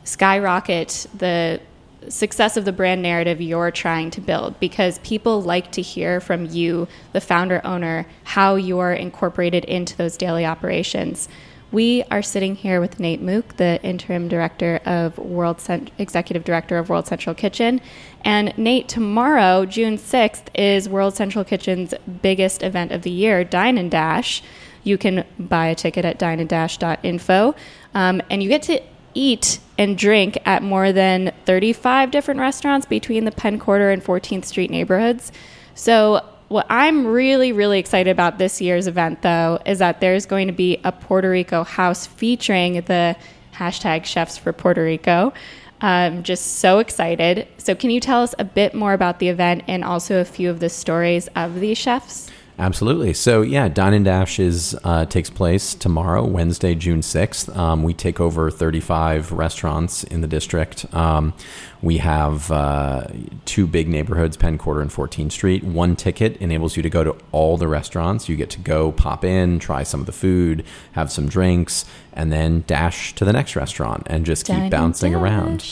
skyrocket 0.05 1.07
the 1.15 1.61
success 2.09 2.57
of 2.57 2.65
the 2.65 2.73
brand 2.73 3.03
narrative 3.03 3.41
you're 3.41 3.71
trying 3.71 4.11
to 4.11 4.21
build 4.21 4.59
because 4.61 4.99
people 5.01 5.43
like 5.43 5.73
to 5.73 5.83
hear 5.83 6.21
from 6.21 6.47
you, 6.47 6.89
the 7.13 7.21
founder 7.21 7.61
owner, 7.65 8.07
how 8.25 8.55
you're 8.55 8.93
incorporated 8.93 9.65
into 9.65 9.97
those 9.97 10.17
daily 10.17 10.47
operations. 10.47 11.29
We 11.73 12.03
are 12.11 12.23
sitting 12.23 12.57
here 12.57 12.81
with 12.81 12.99
Nate 12.99 13.23
Mook, 13.23 13.57
the 13.57 13.81
interim 13.85 14.27
director 14.27 14.81
of 14.85 15.17
World 15.19 15.61
Cent- 15.61 15.93
executive 15.99 16.43
director 16.43 16.79
of 16.79 16.89
World 16.89 17.07
Central 17.07 17.35
Kitchen. 17.35 17.81
And 18.23 18.57
Nate, 18.59 18.89
tomorrow, 18.89 19.65
June 19.67 19.97
6th, 19.97 20.47
is 20.53 20.89
World 20.89 21.15
Central 21.15 21.45
Kitchen's 21.45 21.95
biggest 22.23 22.65
event 22.65 22.91
of 22.91 23.03
the 23.03 23.11
year, 23.11 23.45
Dine 23.45 23.79
and 23.79 23.89
Dash. 23.89 24.43
You 24.83 24.99
can 24.99 25.25
buy 25.39 25.67
a 25.67 25.77
ticket 25.77 26.05
at 26.05 26.19
dineanddash.info. 26.19 27.55
Um, 27.95 28.23
and 28.29 28.43
you 28.43 28.49
get 28.49 28.63
to 28.63 28.83
eat 29.15 29.61
and 29.81 29.97
drink 29.97 30.37
at 30.45 30.63
more 30.63 30.93
than 30.93 31.33
35 31.47 32.11
different 32.11 32.39
restaurants 32.39 32.87
between 32.87 33.25
the 33.25 33.33
Penn 33.33 33.59
Quarter 33.59 33.91
and 33.91 34.05
14th 34.05 34.45
Street 34.45 34.71
neighborhoods. 34.71 35.33
So, 35.75 36.23
what 36.49 36.67
I'm 36.69 37.07
really, 37.07 37.53
really 37.53 37.79
excited 37.79 38.11
about 38.11 38.37
this 38.37 38.61
year's 38.61 38.87
event, 38.87 39.23
though, 39.23 39.59
is 39.65 39.79
that 39.79 40.01
there's 40.01 40.27
going 40.27 40.49
to 40.49 40.53
be 40.53 40.79
a 40.85 40.93
Puerto 40.93 41.31
Rico 41.31 41.65
house 41.65 42.07
featuring 42.07 42.75
the 42.83 43.17
hashtag 43.55 44.05
Chefs 44.05 44.37
for 44.37 44.53
Puerto 44.53 44.83
Rico. 44.83 45.33
I'm 45.81 46.25
just 46.25 46.59
so 46.59 46.81
excited. 46.81 47.49
So, 47.57 47.75
can 47.75 47.89
you 47.89 48.01
tell 48.01 48.23
us 48.23 48.35
a 48.39 48.45
bit 48.45 48.75
more 48.75 48.93
about 48.93 49.19
the 49.19 49.29
event 49.29 49.63
and 49.67 49.83
also 49.83 50.21
a 50.21 50.27
few 50.27 50.51
of 50.51 50.61
the 50.61 50.69
stories 50.69 51.27
of 51.35 51.59
these 51.59 51.79
chefs? 51.79 52.31
Absolutely. 52.61 53.15
So 53.15 53.41
yeah, 53.41 53.69
Dine 53.69 53.95
and 53.95 54.05
Dash 54.05 54.39
is 54.39 54.79
uh, 54.85 55.07
takes 55.07 55.31
place 55.31 55.75
tomorrow, 55.75 56.23
Wednesday, 56.27 56.75
June 56.75 57.01
sixth. 57.01 57.49
Um, 57.57 57.83
we 57.83 57.95
take 57.95 58.21
over 58.21 58.51
thirty 58.51 58.81
five 58.81 59.33
restaurants 59.33 60.05
in 60.05 60.21
the 60.21 60.27
district. 60.27 60.85
Um, 60.95 61.33
we 61.81 61.97
have 61.99 62.51
uh, 62.51 63.07
two 63.47 63.67
big 63.67 63.89
neighborhoods, 63.89 64.37
Penn 64.37 64.59
Quarter 64.59 64.83
and 64.83 64.91
14th 64.91 65.33
Street. 65.33 65.65
One 65.65 65.97
ticket 65.97 66.37
enables 66.37 66.77
you 66.77 66.83
to 66.83 66.91
go 66.91 67.03
to 67.03 67.17
all 67.33 67.57
the 67.57 67.69
restaurants. 67.69 68.29
You 68.29 68.37
get 68.37 68.51
to 68.51 68.61
go, 68.61 68.93
pop 68.93 69.25
in, 69.25 69.59
try 69.59 69.83
some 69.83 70.01
of 70.01 70.07
the 70.07 70.13
food, 70.13 70.63
have 70.93 71.11
some 71.11 71.27
drinks, 71.27 71.87
and 72.13 72.31
then 72.31 72.65
dash 72.67 73.15
to 73.15 73.25
the 73.25 73.33
next 73.33 73.57
restaurant 73.57 74.03
and 74.11 74.27
just 74.27 74.45
Dine 74.45 74.57
keep 74.57 74.63
and 74.65 74.71
bouncing 74.71 75.15
around. 75.15 75.65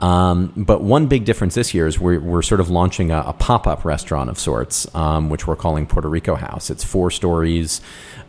Um, 0.00 0.52
but 0.56 0.82
one 0.82 1.06
big 1.06 1.24
difference 1.24 1.54
this 1.54 1.74
year 1.74 1.86
is 1.86 2.00
we're, 2.00 2.20
we're 2.20 2.42
sort 2.42 2.60
of 2.60 2.70
launching 2.70 3.10
a, 3.10 3.22
a 3.26 3.32
pop 3.34 3.66
up 3.66 3.84
restaurant 3.84 4.30
of 4.30 4.38
sorts, 4.38 4.92
um, 4.94 5.28
which 5.28 5.46
we're 5.46 5.56
calling 5.56 5.86
Puerto 5.86 6.08
Rico 6.08 6.34
House. 6.34 6.70
It's 6.70 6.82
four 6.82 7.10
stories, 7.10 7.82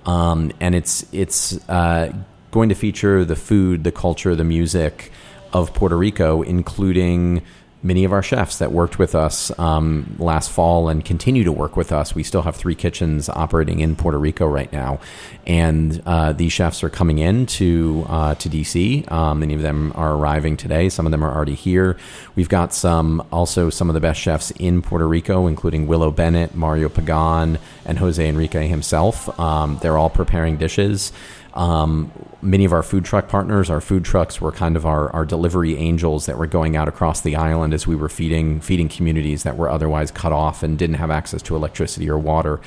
um, 0.06 0.52
and 0.60 0.76
it's 0.76 1.06
it's 1.14 1.58
uh, 1.70 2.14
going 2.52 2.70
to 2.70 2.76
feature 2.76 3.24
the 3.24 3.38
food, 3.38 3.84
the 3.84 3.92
culture, 3.92 4.36
the 4.36 4.44
music 4.44 5.12
of 5.54 5.74
Puerto 5.74 5.98
Rico, 5.98 6.42
including 6.42 7.42
many 7.84 8.04
of 8.04 8.14
our 8.14 8.22
chefs 8.22 8.60
that 8.60 8.72
worked 8.72 9.00
with 9.00 9.16
us 9.16 9.58
um, 9.60 10.16
last 10.20 10.52
fall 10.52 10.90
and 10.90 11.04
continue 11.04 11.44
to 11.44 11.52
work 11.52 11.76
with 11.76 11.92
us. 11.92 12.14
We 12.14 12.24
still 12.24 12.44
have 12.44 12.56
three 12.56 12.76
kitchens 12.76 13.30
operating 13.30 13.80
in 13.80 13.96
Puerto 13.96 14.20
Rico 14.20 14.46
right 14.46 14.72
now, 14.72 15.00
and 15.48 16.02
uh, 16.06 16.34
these 16.34 16.54
chefs 16.54 16.84
are 16.84 16.90
coming 16.90 17.18
in 17.18 17.46
to 17.48 18.06
uh, 18.08 18.36
to 18.36 18.50
DC. 18.50 19.12
Um, 19.12 19.40
many 19.40 19.54
of 19.54 19.62
them 19.62 19.92
are 19.96 20.14
arriving 20.14 20.58
today. 20.58 20.90
Some 20.90 21.06
of 21.06 21.12
them 21.12 21.24
are 21.24 21.34
already 21.34 21.56
here. 21.56 21.98
We've 22.36 22.50
got 22.50 22.74
some 22.74 23.26
also 23.32 23.70
some 23.70 23.90
of 23.90 23.94
the 23.94 24.02
best 24.02 24.20
chefs 24.20 24.52
in 24.52 24.82
Puerto 24.82 25.08
Rico, 25.08 25.48
including 25.48 25.88
Wilo 25.88 26.12
Benet, 26.12 26.54
Mario 26.54 26.90
Pagan, 26.90 27.58
and 27.86 27.98
Jose 27.98 28.28
Enrique 28.28 28.68
himself. 28.68 29.40
Um, 29.40 29.80
they're 29.82 29.98
all 29.98 30.10
preparing 30.10 30.58
dishes. 30.58 31.12
Um, 31.54 32.12
many 32.42 32.64
of 32.64 32.72
our 32.72 32.84
food 32.84 33.04
truck 33.04 33.28
partners, 33.28 33.70
our 33.70 33.82
food 33.82 34.06
trucks 34.06 34.40
were 34.40 34.52
kind 34.52 34.76
of 34.76 34.86
our, 34.86 35.10
our 35.12 35.26
delivery 35.26 35.76
angels 35.78 36.26
that 36.26 36.38
were 36.38 36.48
going 36.48 36.76
out 36.76 36.88
across 36.88 37.22
the 37.22 37.36
island 37.36 37.74
as 37.74 37.86
we 37.86 37.96
were 37.96 38.10
feeding 38.10 38.62
feeding 38.62 38.88
communities 38.88 39.44
that 39.44 39.58
were 39.58 39.70
otherwise 39.70 40.12
cut 40.12 40.32
off 40.32 40.64
and 40.64 40.78
didn't 40.78 40.96
have 40.96 41.12
access 41.12 41.42
to 41.44 41.56
electricity 41.56 42.10
or 42.10 42.18
water. 42.18 42.62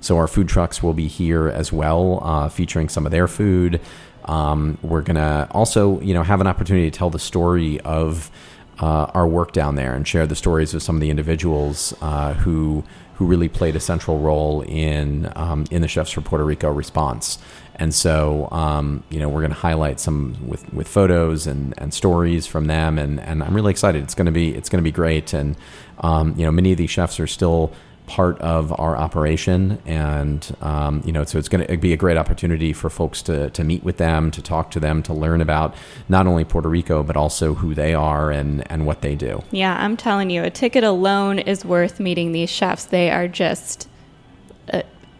So 0.00 0.16
our 0.16 0.26
food 0.26 0.48
trucks 0.48 0.82
will 0.82 0.94
be 0.94 1.06
here 1.06 1.48
as 1.48 1.72
well, 1.72 2.20
uh, 2.22 2.48
featuring 2.48 2.88
some 2.88 3.04
of 3.04 3.12
their 3.12 3.28
food. 3.28 3.80
Um, 4.24 4.78
we're 4.82 5.02
gonna 5.02 5.48
also, 5.50 6.00
you 6.00 6.14
know, 6.14 6.22
have 6.22 6.40
an 6.40 6.46
opportunity 6.46 6.90
to 6.90 6.96
tell 6.96 7.10
the 7.10 7.18
story 7.18 7.80
of 7.80 8.30
uh, 8.78 9.10
our 9.12 9.26
work 9.26 9.52
down 9.52 9.74
there 9.74 9.94
and 9.94 10.08
share 10.08 10.26
the 10.26 10.36
stories 10.36 10.72
of 10.72 10.82
some 10.82 10.96
of 10.96 11.00
the 11.00 11.10
individuals 11.10 11.94
uh, 12.00 12.32
who 12.34 12.84
who 13.14 13.26
really 13.26 13.50
played 13.50 13.76
a 13.76 13.80
central 13.80 14.18
role 14.18 14.62
in 14.62 15.30
um, 15.36 15.66
in 15.70 15.82
the 15.82 15.88
Chefs 15.88 16.10
for 16.10 16.22
Puerto 16.22 16.44
Rico 16.44 16.70
response. 16.72 17.38
And 17.80 17.94
so, 17.94 18.46
um, 18.52 19.02
you 19.08 19.18
know, 19.18 19.30
we're 19.30 19.40
going 19.40 19.52
to 19.52 19.56
highlight 19.56 19.98
some 19.98 20.36
with, 20.46 20.70
with 20.72 20.86
photos 20.86 21.46
and, 21.46 21.72
and 21.78 21.94
stories 21.94 22.46
from 22.46 22.66
them, 22.66 22.98
and, 22.98 23.18
and 23.18 23.42
I'm 23.42 23.54
really 23.54 23.70
excited. 23.70 24.02
It's 24.02 24.14
going 24.14 24.26
to 24.26 24.32
be 24.32 24.54
it's 24.54 24.68
going 24.68 24.80
to 24.80 24.84
be 24.84 24.92
great, 24.92 25.32
and 25.32 25.56
um, 26.00 26.34
you 26.36 26.44
know, 26.44 26.52
many 26.52 26.72
of 26.72 26.78
these 26.78 26.90
chefs 26.90 27.18
are 27.18 27.26
still 27.26 27.72
part 28.06 28.38
of 28.40 28.78
our 28.78 28.98
operation, 28.98 29.78
and 29.86 30.54
um, 30.60 31.00
you 31.06 31.12
know, 31.12 31.24
so 31.24 31.38
it's 31.38 31.48
going 31.48 31.66
to 31.66 31.76
be 31.78 31.94
a 31.94 31.96
great 31.96 32.18
opportunity 32.18 32.74
for 32.74 32.90
folks 32.90 33.22
to 33.22 33.48
to 33.50 33.64
meet 33.64 33.82
with 33.82 33.96
them, 33.96 34.30
to 34.32 34.42
talk 34.42 34.70
to 34.72 34.80
them, 34.80 35.02
to 35.04 35.14
learn 35.14 35.40
about 35.40 35.74
not 36.08 36.26
only 36.26 36.44
Puerto 36.44 36.68
Rico 36.68 37.02
but 37.02 37.16
also 37.16 37.54
who 37.54 37.74
they 37.74 37.94
are 37.94 38.30
and 38.30 38.70
and 38.70 38.84
what 38.84 39.00
they 39.00 39.14
do. 39.14 39.42
Yeah, 39.52 39.74
I'm 39.82 39.96
telling 39.96 40.28
you, 40.28 40.42
a 40.42 40.50
ticket 40.50 40.84
alone 40.84 41.38
is 41.38 41.64
worth 41.64 41.98
meeting 41.98 42.32
these 42.32 42.50
chefs. 42.50 42.84
They 42.84 43.10
are 43.10 43.26
just 43.26 43.88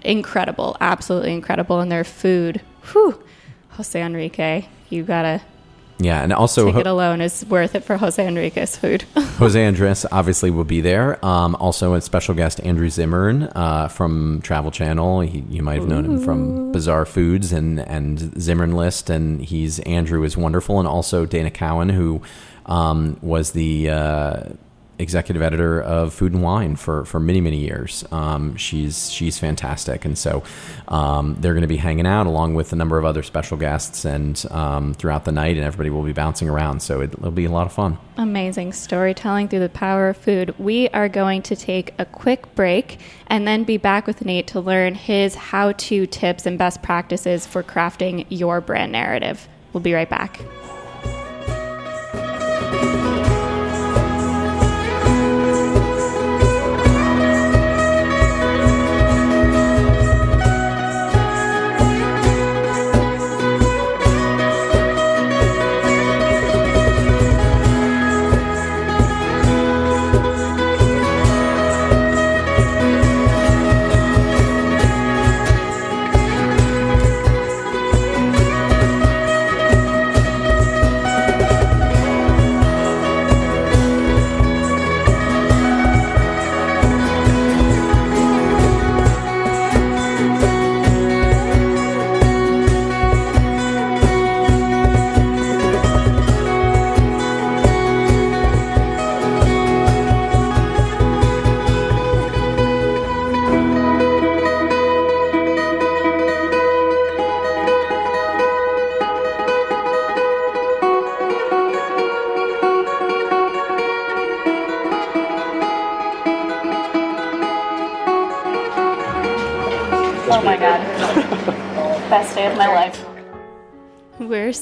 incredible, 0.02 0.76
absolutely 0.80 1.32
incredible, 1.32 1.80
and 1.80 1.90
their 1.90 2.04
food. 2.04 2.60
Whew, 2.92 3.22
Jose 3.70 4.00
Enrique, 4.00 4.66
you 4.88 5.02
gotta. 5.02 5.42
Yeah, 5.98 6.22
and 6.22 6.32
also 6.32 6.66
ticket 6.66 6.86
alone 6.86 7.20
is 7.20 7.44
worth 7.46 7.74
it 7.74 7.84
for 7.84 7.98
Jose 7.98 8.26
Enrique's 8.26 8.74
food. 8.74 9.02
Jose 9.16 9.66
Andres 9.66 10.06
obviously 10.10 10.50
will 10.50 10.64
be 10.64 10.80
there. 10.80 11.22
Um, 11.24 11.54
also, 11.56 11.92
a 11.92 12.00
special 12.00 12.34
guest, 12.34 12.58
Andrew 12.60 12.88
Zimmern 12.88 13.44
uh, 13.54 13.88
from 13.88 14.40
Travel 14.42 14.70
Channel. 14.70 15.20
He, 15.20 15.40
you 15.50 15.62
might 15.62 15.78
have 15.78 15.88
known 15.88 16.06
him 16.06 16.20
from 16.20 16.72
Bizarre 16.72 17.04
Foods 17.04 17.52
and 17.52 17.80
and 17.80 18.40
Zimmern 18.40 18.74
List, 18.74 19.10
and 19.10 19.42
he's 19.42 19.78
Andrew 19.80 20.22
is 20.24 20.36
wonderful, 20.36 20.78
and 20.78 20.88
also 20.88 21.26
Dana 21.26 21.50
Cowin, 21.50 21.90
who 21.90 22.22
um, 22.64 23.18
was 23.20 23.52
the 23.52 23.90
uh, 23.90 24.42
executive 25.00 25.42
editor 25.42 25.80
of 25.80 26.12
Food 26.12 26.32
and 26.32 26.42
Wine 26.42 26.76
for, 26.76 27.04
for 27.04 27.18
many 27.18 27.40
many 27.40 27.58
years. 27.58 28.04
Um, 28.12 28.56
she's 28.56 29.10
she's 29.10 29.38
fantastic, 29.38 30.04
and 30.04 30.16
so 30.16 30.42
um, 30.88 31.36
they're 31.40 31.54
going 31.54 31.62
to 31.62 31.68
be 31.68 31.76
hanging 31.76 32.06
out 32.06 32.26
along 32.26 32.54
with 32.54 32.72
a 32.72 32.76
number 32.76 32.98
of 32.98 33.04
other 33.04 33.22
special 33.22 33.56
guests 33.56 34.04
and 34.04 34.44
um, 34.50 34.94
throughout 34.94 35.24
the 35.24 35.32
night, 35.32 35.56
and 35.56 35.64
everybody 35.64 35.90
will 35.90 36.02
be 36.02 36.12
bouncing 36.12 36.48
around. 36.48 36.80
So 36.80 37.00
it, 37.00 37.12
it'll 37.14 37.30
be 37.30 37.46
a 37.46 37.50
lot 37.50 37.66
of 37.66 37.72
fun. 37.72 37.98
Amazing 38.16 38.74
storytelling 38.74 39.48
through 39.48 39.60
the 39.60 39.68
power 39.68 40.10
of 40.10 40.16
food. 40.16 40.54
We 40.58 40.88
are 40.90 41.08
going 41.08 41.42
to 41.42 41.56
take 41.56 41.94
a 41.98 42.04
quick 42.04 42.54
break 42.54 43.00
and 43.28 43.48
then 43.48 43.64
be 43.64 43.78
back 43.78 44.06
with 44.06 44.24
Nate 44.24 44.48
to 44.48 44.60
learn 44.60 44.94
his 44.94 45.34
how-to 45.34 46.06
tips 46.06 46.44
and 46.46 46.58
best 46.58 46.82
practices 46.82 47.46
for 47.46 47.62
crafting 47.62 48.26
your 48.28 48.60
brand 48.60 48.92
narrative. 48.92 49.48
We'll 49.72 49.82
be 49.82 49.94
right 49.94 50.10
back. 50.10 50.40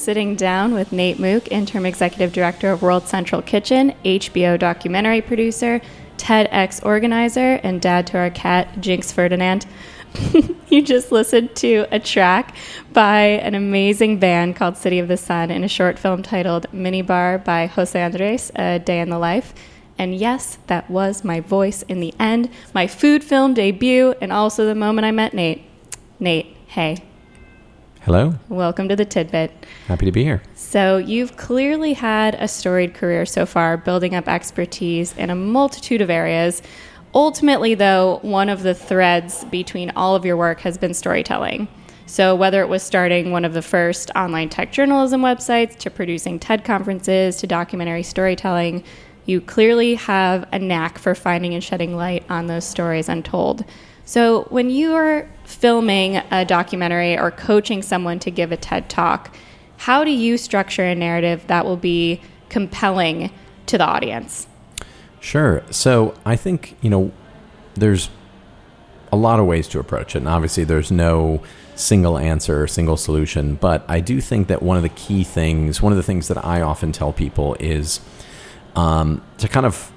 Sitting 0.09 0.35
down 0.35 0.73
with 0.73 0.91
Nate 0.91 1.19
Mook, 1.19 1.51
Interim 1.51 1.85
Executive 1.85 2.33
Director 2.33 2.71
of 2.71 2.81
World 2.81 3.07
Central 3.07 3.43
Kitchen, 3.43 3.93
HBO 4.03 4.57
documentary 4.57 5.21
producer, 5.21 5.79
TEDx 6.17 6.83
organizer, 6.83 7.59
and 7.61 7.79
dad 7.79 8.07
to 8.07 8.17
our 8.17 8.31
cat, 8.31 8.81
Jinx 8.81 9.11
Ferdinand. 9.11 9.67
you 10.69 10.81
just 10.81 11.11
listened 11.11 11.55
to 11.57 11.85
a 11.91 11.99
track 11.99 12.55
by 12.91 13.19
an 13.19 13.53
amazing 13.53 14.17
band 14.17 14.55
called 14.55 14.77
City 14.77 14.97
of 14.97 15.07
the 15.07 15.15
Sun 15.15 15.51
in 15.51 15.63
a 15.63 15.67
short 15.67 15.99
film 15.99 16.23
titled 16.23 16.65
Mini 16.73 17.03
Bar 17.03 17.37
by 17.37 17.67
Jose 17.67 18.01
Andres, 18.01 18.51
A 18.55 18.79
Day 18.79 19.01
in 19.01 19.11
the 19.11 19.19
Life. 19.19 19.53
And 19.99 20.15
yes, 20.15 20.57
that 20.65 20.89
was 20.89 21.23
my 21.23 21.39
voice 21.39 21.83
in 21.83 21.99
the 21.99 22.15
end, 22.19 22.49
my 22.73 22.87
food 22.87 23.23
film 23.23 23.53
debut, 23.53 24.15
and 24.19 24.33
also 24.33 24.65
the 24.65 24.73
moment 24.73 25.05
I 25.05 25.11
met 25.11 25.35
Nate. 25.35 25.61
Nate, 26.19 26.57
hey, 26.65 27.03
Hello, 28.09 28.33
welcome 28.49 28.89
to 28.89 28.95
the 28.95 29.05
Tidbit. 29.05 29.51
happy 29.87 30.07
to 30.07 30.11
be 30.11 30.23
here. 30.23 30.41
So, 30.55 30.97
you've 30.97 31.37
clearly 31.37 31.93
had 31.93 32.33
a 32.33 32.47
storied 32.47 32.95
career 32.95 33.23
so 33.23 33.45
far, 33.45 33.77
building 33.77 34.15
up 34.15 34.27
expertise 34.27 35.15
in 35.15 35.29
a 35.29 35.35
multitude 35.35 36.01
of 36.01 36.09
areas. 36.09 36.63
Ultimately, 37.13 37.75
though, 37.75 38.17
one 38.23 38.49
of 38.49 38.63
the 38.63 38.73
threads 38.73 39.43
between 39.51 39.91
all 39.91 40.15
of 40.15 40.25
your 40.25 40.37
work 40.37 40.61
has 40.61 40.75
been 40.75 40.95
storytelling. 40.95 41.67
So, 42.07 42.35
whether 42.35 42.61
it 42.61 42.67
was 42.67 42.81
starting 42.81 43.29
one 43.29 43.45
of 43.45 43.53
the 43.53 43.61
first 43.61 44.09
online 44.15 44.49
tech 44.49 44.71
journalism 44.71 45.21
websites, 45.21 45.77
to 45.77 45.91
producing 45.91 46.39
TED 46.39 46.65
conferences, 46.65 47.35
to 47.35 47.45
documentary 47.45 48.01
storytelling, 48.01 48.83
you 49.27 49.39
clearly 49.39 49.93
have 49.93 50.49
a 50.51 50.57
knack 50.57 50.97
for 50.97 51.13
finding 51.13 51.53
and 51.53 51.63
shedding 51.63 51.95
light 51.95 52.23
on 52.27 52.47
those 52.47 52.65
stories 52.65 53.07
untold. 53.07 53.65
So, 54.09 54.45
when 54.45 54.71
you 54.71 54.95
are 54.95 55.29
filming 55.43 56.15
a 56.31 56.43
documentary 56.43 57.15
or 57.15 57.29
coaching 57.29 57.83
someone 57.83 58.17
to 58.21 58.31
give 58.31 58.51
a 58.51 58.57
TED 58.57 58.89
talk, 58.89 59.35
how 59.77 60.03
do 60.03 60.09
you 60.09 60.35
structure 60.39 60.83
a 60.83 60.95
narrative 60.95 61.45
that 61.45 61.63
will 61.63 61.77
be 61.77 62.19
compelling 62.49 63.29
to 63.67 63.77
the 63.77 63.85
audience? 63.85 64.47
Sure. 65.19 65.61
So 65.69 66.15
I 66.25 66.37
think, 66.37 66.75
you 66.81 66.89
know, 66.89 67.11
there's 67.75 68.09
a 69.11 69.15
lot 69.15 69.39
of 69.39 69.45
ways 69.45 69.67
to 69.67 69.79
approach 69.79 70.15
it. 70.15 70.19
And 70.19 70.27
obviously, 70.27 70.63
there's 70.63 70.89
no 70.89 71.43
single 71.75 72.17
answer 72.17 72.63
or 72.63 72.67
single 72.67 72.97
solution. 72.97 73.57
But 73.57 73.85
I 73.87 73.99
do 73.99 74.21
think 74.21 74.47
that 74.47 74.63
one 74.63 74.75
of 74.75 74.81
the 74.81 74.89
key 74.89 75.23
things, 75.23 75.83
one 75.83 75.93
of 75.93 75.97
the 75.97 76.03
things 76.03 76.29
that 76.29 76.43
I 76.43 76.61
often 76.61 76.91
tell 76.91 77.13
people 77.13 77.55
is 77.59 77.99
um, 78.75 79.21
to 79.37 79.47
kind 79.47 79.67
of 79.67 79.91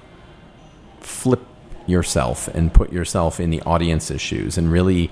flip 1.01 1.41
yourself 1.89 2.49
and 2.49 2.73
put 2.73 2.93
yourself 2.93 3.41
in 3.41 3.51
the 3.51 3.61
audience's 3.63 4.21
shoes 4.21 4.59
and 4.59 4.71
really 4.71 5.11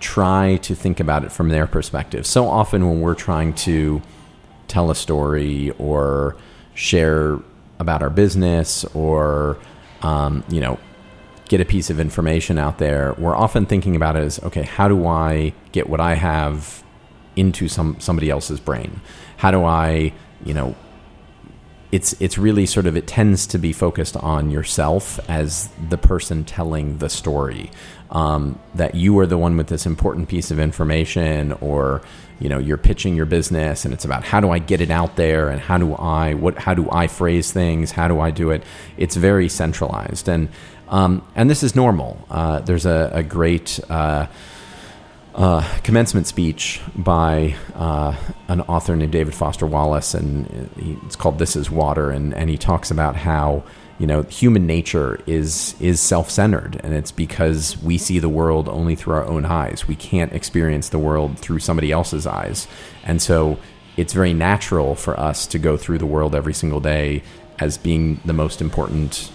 try 0.00 0.56
to 0.56 0.74
think 0.74 1.00
about 1.00 1.24
it 1.24 1.32
from 1.32 1.48
their 1.48 1.66
perspective. 1.66 2.26
So 2.26 2.48
often 2.48 2.88
when 2.88 3.00
we're 3.00 3.14
trying 3.14 3.54
to 3.54 4.02
tell 4.68 4.90
a 4.90 4.94
story 4.94 5.70
or 5.78 6.36
share 6.74 7.38
about 7.78 8.02
our 8.02 8.10
business 8.10 8.84
or 8.94 9.58
um, 10.02 10.44
you 10.48 10.60
know 10.60 10.78
get 11.48 11.60
a 11.60 11.64
piece 11.64 11.90
of 11.90 12.00
information 12.00 12.58
out 12.58 12.78
there, 12.78 13.14
we're 13.18 13.36
often 13.36 13.66
thinking 13.66 13.94
about 13.94 14.16
it 14.16 14.22
as 14.22 14.42
okay, 14.42 14.62
how 14.62 14.88
do 14.88 15.06
I 15.06 15.52
get 15.72 15.88
what 15.88 16.00
I 16.00 16.14
have 16.14 16.82
into 17.36 17.68
some 17.68 18.00
somebody 18.00 18.30
else's 18.30 18.60
brain? 18.60 19.00
How 19.36 19.50
do 19.50 19.64
I 19.64 20.12
you 20.44 20.54
know 20.54 20.74
it's 21.92 22.14
it's 22.20 22.38
really 22.38 22.64
sort 22.64 22.86
of 22.86 22.96
it 22.96 23.06
tends 23.06 23.46
to 23.48 23.58
be 23.58 23.72
focused 23.72 24.16
on 24.16 24.50
yourself 24.50 25.20
as 25.28 25.68
the 25.90 25.98
person 25.98 26.42
telling 26.42 26.98
the 26.98 27.10
story. 27.10 27.70
Um, 28.10 28.58
that 28.74 28.94
you 28.94 29.18
are 29.20 29.26
the 29.26 29.38
one 29.38 29.56
with 29.56 29.68
this 29.68 29.86
important 29.86 30.28
piece 30.28 30.50
of 30.50 30.58
information 30.58 31.52
or 31.60 32.02
you 32.40 32.48
know 32.48 32.58
you're 32.58 32.76
pitching 32.78 33.14
your 33.14 33.24
business 33.26 33.86
and 33.86 33.94
it's 33.94 34.04
about 34.04 34.24
how 34.24 34.40
do 34.40 34.50
I 34.50 34.58
get 34.58 34.82
it 34.82 34.90
out 34.90 35.16
there 35.16 35.48
and 35.48 35.60
how 35.60 35.78
do 35.78 35.94
I 35.94 36.34
what 36.34 36.58
how 36.58 36.74
do 36.74 36.90
I 36.90 37.06
phrase 37.06 37.52
things? 37.52 37.90
How 37.92 38.08
do 38.08 38.20
I 38.20 38.30
do 38.30 38.50
it? 38.50 38.64
It's 38.96 39.16
very 39.16 39.48
centralized. 39.48 40.28
And 40.28 40.48
um, 40.88 41.26
and 41.34 41.48
this 41.48 41.62
is 41.62 41.74
normal. 41.74 42.26
Uh, 42.30 42.60
there's 42.60 42.86
a, 42.86 43.10
a 43.14 43.22
great 43.22 43.80
uh, 43.88 44.26
uh, 45.34 45.66
commencement 45.82 46.26
speech 46.26 46.80
by 46.94 47.54
uh, 47.74 48.14
an 48.48 48.60
author 48.62 48.94
named 48.96 49.12
David 49.12 49.34
Foster 49.34 49.66
Wallace, 49.66 50.14
and 50.14 50.70
he, 50.76 50.98
it's 51.04 51.16
called 51.16 51.38
"This 51.38 51.56
Is 51.56 51.70
Water," 51.70 52.10
and, 52.10 52.34
and 52.34 52.50
he 52.50 52.58
talks 52.58 52.90
about 52.90 53.16
how 53.16 53.62
you 53.98 54.06
know 54.06 54.22
human 54.22 54.66
nature 54.66 55.20
is 55.26 55.74
is 55.80 56.00
self-centered, 56.00 56.80
and 56.84 56.94
it's 56.94 57.12
because 57.12 57.76
we 57.82 57.96
see 57.98 58.18
the 58.18 58.28
world 58.28 58.68
only 58.68 58.94
through 58.94 59.14
our 59.14 59.24
own 59.24 59.44
eyes. 59.44 59.88
We 59.88 59.96
can't 59.96 60.32
experience 60.32 60.90
the 60.90 60.98
world 60.98 61.38
through 61.38 61.60
somebody 61.60 61.90
else's 61.90 62.26
eyes, 62.26 62.68
and 63.04 63.22
so 63.22 63.58
it's 63.96 64.12
very 64.12 64.34
natural 64.34 64.94
for 64.94 65.18
us 65.18 65.46
to 65.46 65.58
go 65.58 65.76
through 65.76 65.98
the 65.98 66.06
world 66.06 66.34
every 66.34 66.54
single 66.54 66.80
day 66.80 67.22
as 67.58 67.78
being 67.78 68.20
the 68.24 68.32
most 68.32 68.60
important 68.60 69.30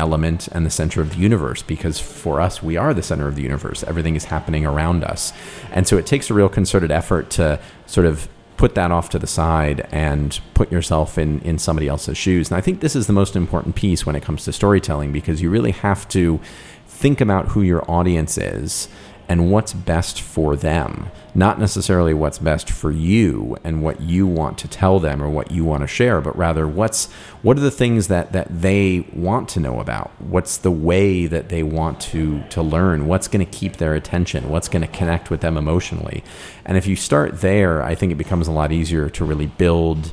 element 0.00 0.48
and 0.48 0.66
the 0.66 0.70
center 0.70 1.00
of 1.00 1.10
the 1.10 1.18
universe 1.18 1.62
because 1.62 2.00
for 2.00 2.40
us 2.40 2.62
we 2.62 2.76
are 2.76 2.92
the 2.92 3.02
center 3.02 3.28
of 3.28 3.36
the 3.36 3.42
universe. 3.42 3.84
Everything 3.84 4.16
is 4.16 4.24
happening 4.24 4.66
around 4.66 5.04
us. 5.04 5.32
And 5.70 5.86
so 5.86 5.96
it 5.96 6.06
takes 6.06 6.30
a 6.30 6.34
real 6.34 6.48
concerted 6.48 6.90
effort 6.90 7.30
to 7.30 7.60
sort 7.86 8.06
of 8.06 8.28
put 8.56 8.74
that 8.74 8.90
off 8.90 9.08
to 9.10 9.18
the 9.18 9.26
side 9.26 9.88
and 9.92 10.40
put 10.54 10.70
yourself 10.72 11.16
in 11.16 11.40
in 11.40 11.58
somebody 11.58 11.88
else's 11.88 12.18
shoes. 12.18 12.50
And 12.50 12.58
i 12.58 12.60
think 12.60 12.80
this 12.80 12.96
is 12.96 13.06
the 13.06 13.12
most 13.12 13.36
important 13.36 13.74
piece 13.74 14.04
when 14.04 14.16
it 14.16 14.22
comes 14.22 14.44
to 14.44 14.52
storytelling 14.52 15.12
because 15.12 15.40
you 15.40 15.48
really 15.50 15.72
have 15.72 16.08
to 16.08 16.40
think 16.86 17.20
about 17.20 17.48
who 17.48 17.62
your 17.62 17.88
audience 17.90 18.36
is 18.36 18.88
and 19.30 19.48
what's 19.48 19.72
best 19.72 20.20
for 20.20 20.56
them, 20.56 21.08
not 21.36 21.56
necessarily 21.56 22.12
what's 22.12 22.40
best 22.40 22.68
for 22.68 22.90
you 22.90 23.56
and 23.62 23.80
what 23.80 24.00
you 24.00 24.26
want 24.26 24.58
to 24.58 24.66
tell 24.66 24.98
them 24.98 25.22
or 25.22 25.30
what 25.30 25.52
you 25.52 25.64
want 25.64 25.84
to 25.84 25.86
share, 25.86 26.20
but 26.20 26.36
rather 26.36 26.66
what's 26.66 27.06
what 27.42 27.56
are 27.56 27.60
the 27.60 27.70
things 27.70 28.08
that 28.08 28.32
that 28.32 28.48
they 28.50 29.06
want 29.14 29.48
to 29.48 29.60
know 29.60 29.78
about? 29.78 30.10
What's 30.18 30.56
the 30.56 30.72
way 30.72 31.26
that 31.26 31.48
they 31.48 31.62
want 31.62 32.00
to 32.00 32.42
to 32.50 32.60
learn? 32.60 33.06
What's 33.06 33.28
going 33.28 33.46
to 33.46 33.58
keep 33.58 33.76
their 33.76 33.94
attention? 33.94 34.50
What's 34.50 34.68
going 34.68 34.82
to 34.82 34.88
connect 34.88 35.30
with 35.30 35.42
them 35.42 35.56
emotionally? 35.56 36.24
And 36.64 36.76
if 36.76 36.88
you 36.88 36.96
start 36.96 37.40
there, 37.40 37.84
I 37.84 37.94
think 37.94 38.10
it 38.10 38.16
becomes 38.16 38.48
a 38.48 38.52
lot 38.52 38.72
easier 38.72 39.08
to 39.10 39.24
really 39.24 39.46
build 39.46 40.10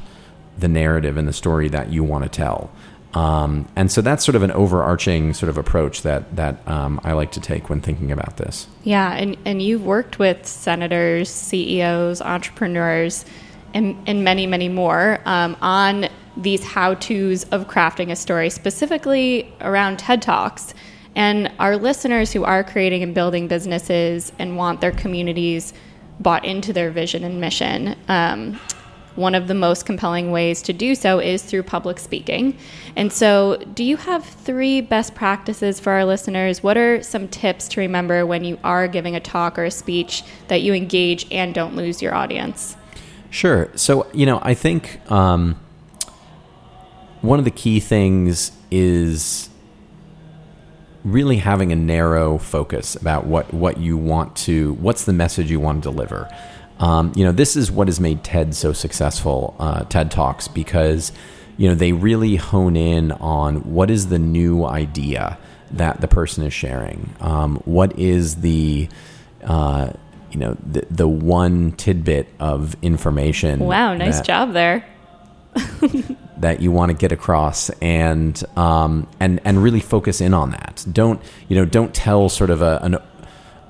the 0.60 0.68
narrative 0.68 1.18
and 1.18 1.28
the 1.28 1.34
story 1.34 1.70
that 1.70 1.92
you 1.92 2.04
want 2.04 2.24
to 2.24 2.30
tell. 2.30 2.70
Um, 3.18 3.68
and 3.76 3.92
so 3.92 4.02
that's 4.02 4.24
sort 4.24 4.36
of 4.36 4.44
an 4.44 4.52
overarching 4.52 5.34
sort 5.34 5.50
of 5.50 5.58
approach 5.58 6.04
that 6.04 6.36
that 6.36 6.56
um, 6.68 7.02
I 7.04 7.14
like 7.14 7.32
to 7.32 7.42
take 7.42 7.68
when 7.68 7.82
thinking 7.82 8.12
about 8.12 8.38
this. 8.38 8.68
Yeah, 8.84 9.12
and, 9.14 9.36
and 9.44 9.60
you've 9.60 9.84
worked 9.84 10.20
with 10.20 10.46
senators, 10.46 11.28
CEOs, 11.30 12.22
entrepreneurs, 12.22 13.26
and, 13.74 13.98
and 14.06 14.24
many, 14.24 14.46
many 14.46 14.70
more 14.70 15.20
um, 15.26 15.58
on 15.62 16.10
these 16.36 16.64
how 16.64 16.94
to's 16.94 17.44
of 17.46 17.68
crafting 17.68 18.12
a 18.12 18.16
story, 18.16 18.52
specifically 18.52 19.52
around 19.62 19.98
TED 19.98 20.22
Talks. 20.22 20.76
And 21.16 21.52
our 21.58 21.76
listeners 21.76 22.32
who 22.32 22.44
are 22.44 22.64
creating 22.64 23.02
and 23.02 23.16
building 23.16 23.48
businesses 23.48 24.32
and 24.38 24.58
want 24.58 24.80
their 24.80 24.92
communities 24.92 25.74
bought 26.20 26.46
into 26.46 26.72
their 26.72 26.92
vision 26.92 27.24
and 27.24 27.42
mission 27.42 27.96
um, 28.08 28.60
one 29.18 29.36
of 29.36 29.48
the 29.48 29.54
most 29.54 29.86
compelling 29.86 30.32
ways 30.32 30.62
to 30.62 30.74
do 30.74 30.96
so 30.96 31.20
is 31.20 31.44
through 31.44 31.64
public 31.64 32.00
speaking. 32.00 32.58
And 32.96 33.12
so, 33.12 33.58
do 33.74 33.84
you 33.84 33.98
have 33.98 34.24
three 34.24 34.82
best 34.82 35.16
practices 35.16 35.80
for 35.80 35.92
our 35.92 36.06
listeners? 36.06 36.64
What 36.64 36.78
are 36.78 37.02
some 37.04 37.28
tips 37.28 37.68
to 37.70 37.82
remember 37.82 38.26
when 38.26 38.44
you 38.44 38.60
are 38.64 38.88
giving 38.88 39.16
a 39.16 39.20
talk 39.20 39.58
or 39.58 39.66
a 39.66 39.72
speech 39.72 40.24
that 40.48 40.62
you 40.62 40.74
engage 40.74 41.28
and 41.32 41.54
don't 41.54 41.76
lose 41.76 42.02
your 42.02 42.14
audience? 42.14 42.78
Sure. 43.30 43.70
So, 43.76 44.08
you 44.14 44.26
know, 44.26 44.40
I 44.42 44.54
think 44.54 45.00
um, 45.12 45.60
one 47.22 47.40
of 47.40 47.46
the 47.46 47.52
key 47.52 47.80
things 47.80 48.52
is 48.72 49.50
really 51.04 51.38
having 51.38 51.72
a 51.72 51.76
narrow 51.76 52.38
focus 52.38 52.96
about 52.96 53.26
what, 53.26 53.54
what 53.54 53.78
you 53.78 53.98
want 53.98 54.36
to, 54.36 54.74
what's 54.74 55.06
the 55.06 55.14
message 55.14 55.50
you 55.50 55.60
want 55.60 55.84
to 55.84 55.90
deliver. 55.90 56.30
Um, 56.80 57.12
you 57.16 57.24
know, 57.24 57.32
this 57.32 57.56
is 57.56 57.72
what 57.72 57.88
has 57.88 58.00
made 58.00 58.24
TED 58.24 58.54
so 58.54 58.74
successful, 58.74 59.56
uh, 59.60 59.84
TED 59.86 60.12
Talks, 60.12 60.48
because 60.48 61.12
you 61.58 61.68
know 61.68 61.76
they 61.76 61.92
really 61.92 62.36
hone 62.36 62.76
in 62.76 63.12
on 63.14 63.74
what 63.74 63.90
is 63.90 64.08
the 64.08 64.20
new 64.20 64.66
idea 64.66 65.38
that 65.72 66.02
the 66.02 66.08
person 66.08 66.44
is 66.44 66.54
sharing. 66.54 67.16
Um, 67.20 67.58
what 67.66 67.98
is 67.98 68.36
the 68.38 68.90
uh, 69.44 69.92
you 70.32 70.40
know 70.40 70.58
the, 70.66 70.86
the 70.90 71.08
one 71.08 71.72
tidbit 71.74 72.28
of 72.40 72.76
information? 72.82 73.60
Wow, 73.60 73.94
nice 73.96 74.18
that, 74.18 74.26
job 74.26 74.54
there. 74.54 74.86
that 76.38 76.62
you 76.62 76.72
want 76.72 76.92
to 76.92 76.98
get 76.98 77.12
across 77.12 77.70
and 77.82 78.44
um, 78.56 79.08
and 79.20 79.42
and 79.44 79.62
really 79.64 79.80
focus 79.80 80.22
in 80.22 80.34
on 80.34 80.52
that. 80.52 80.86
Don't 80.92 81.22
you 81.48 81.56
know? 81.56 81.66
Don't 81.66 81.94
tell 81.94 82.30
sort 82.30 82.50
of 82.50 82.62
a, 82.62 82.80
an 82.84 82.98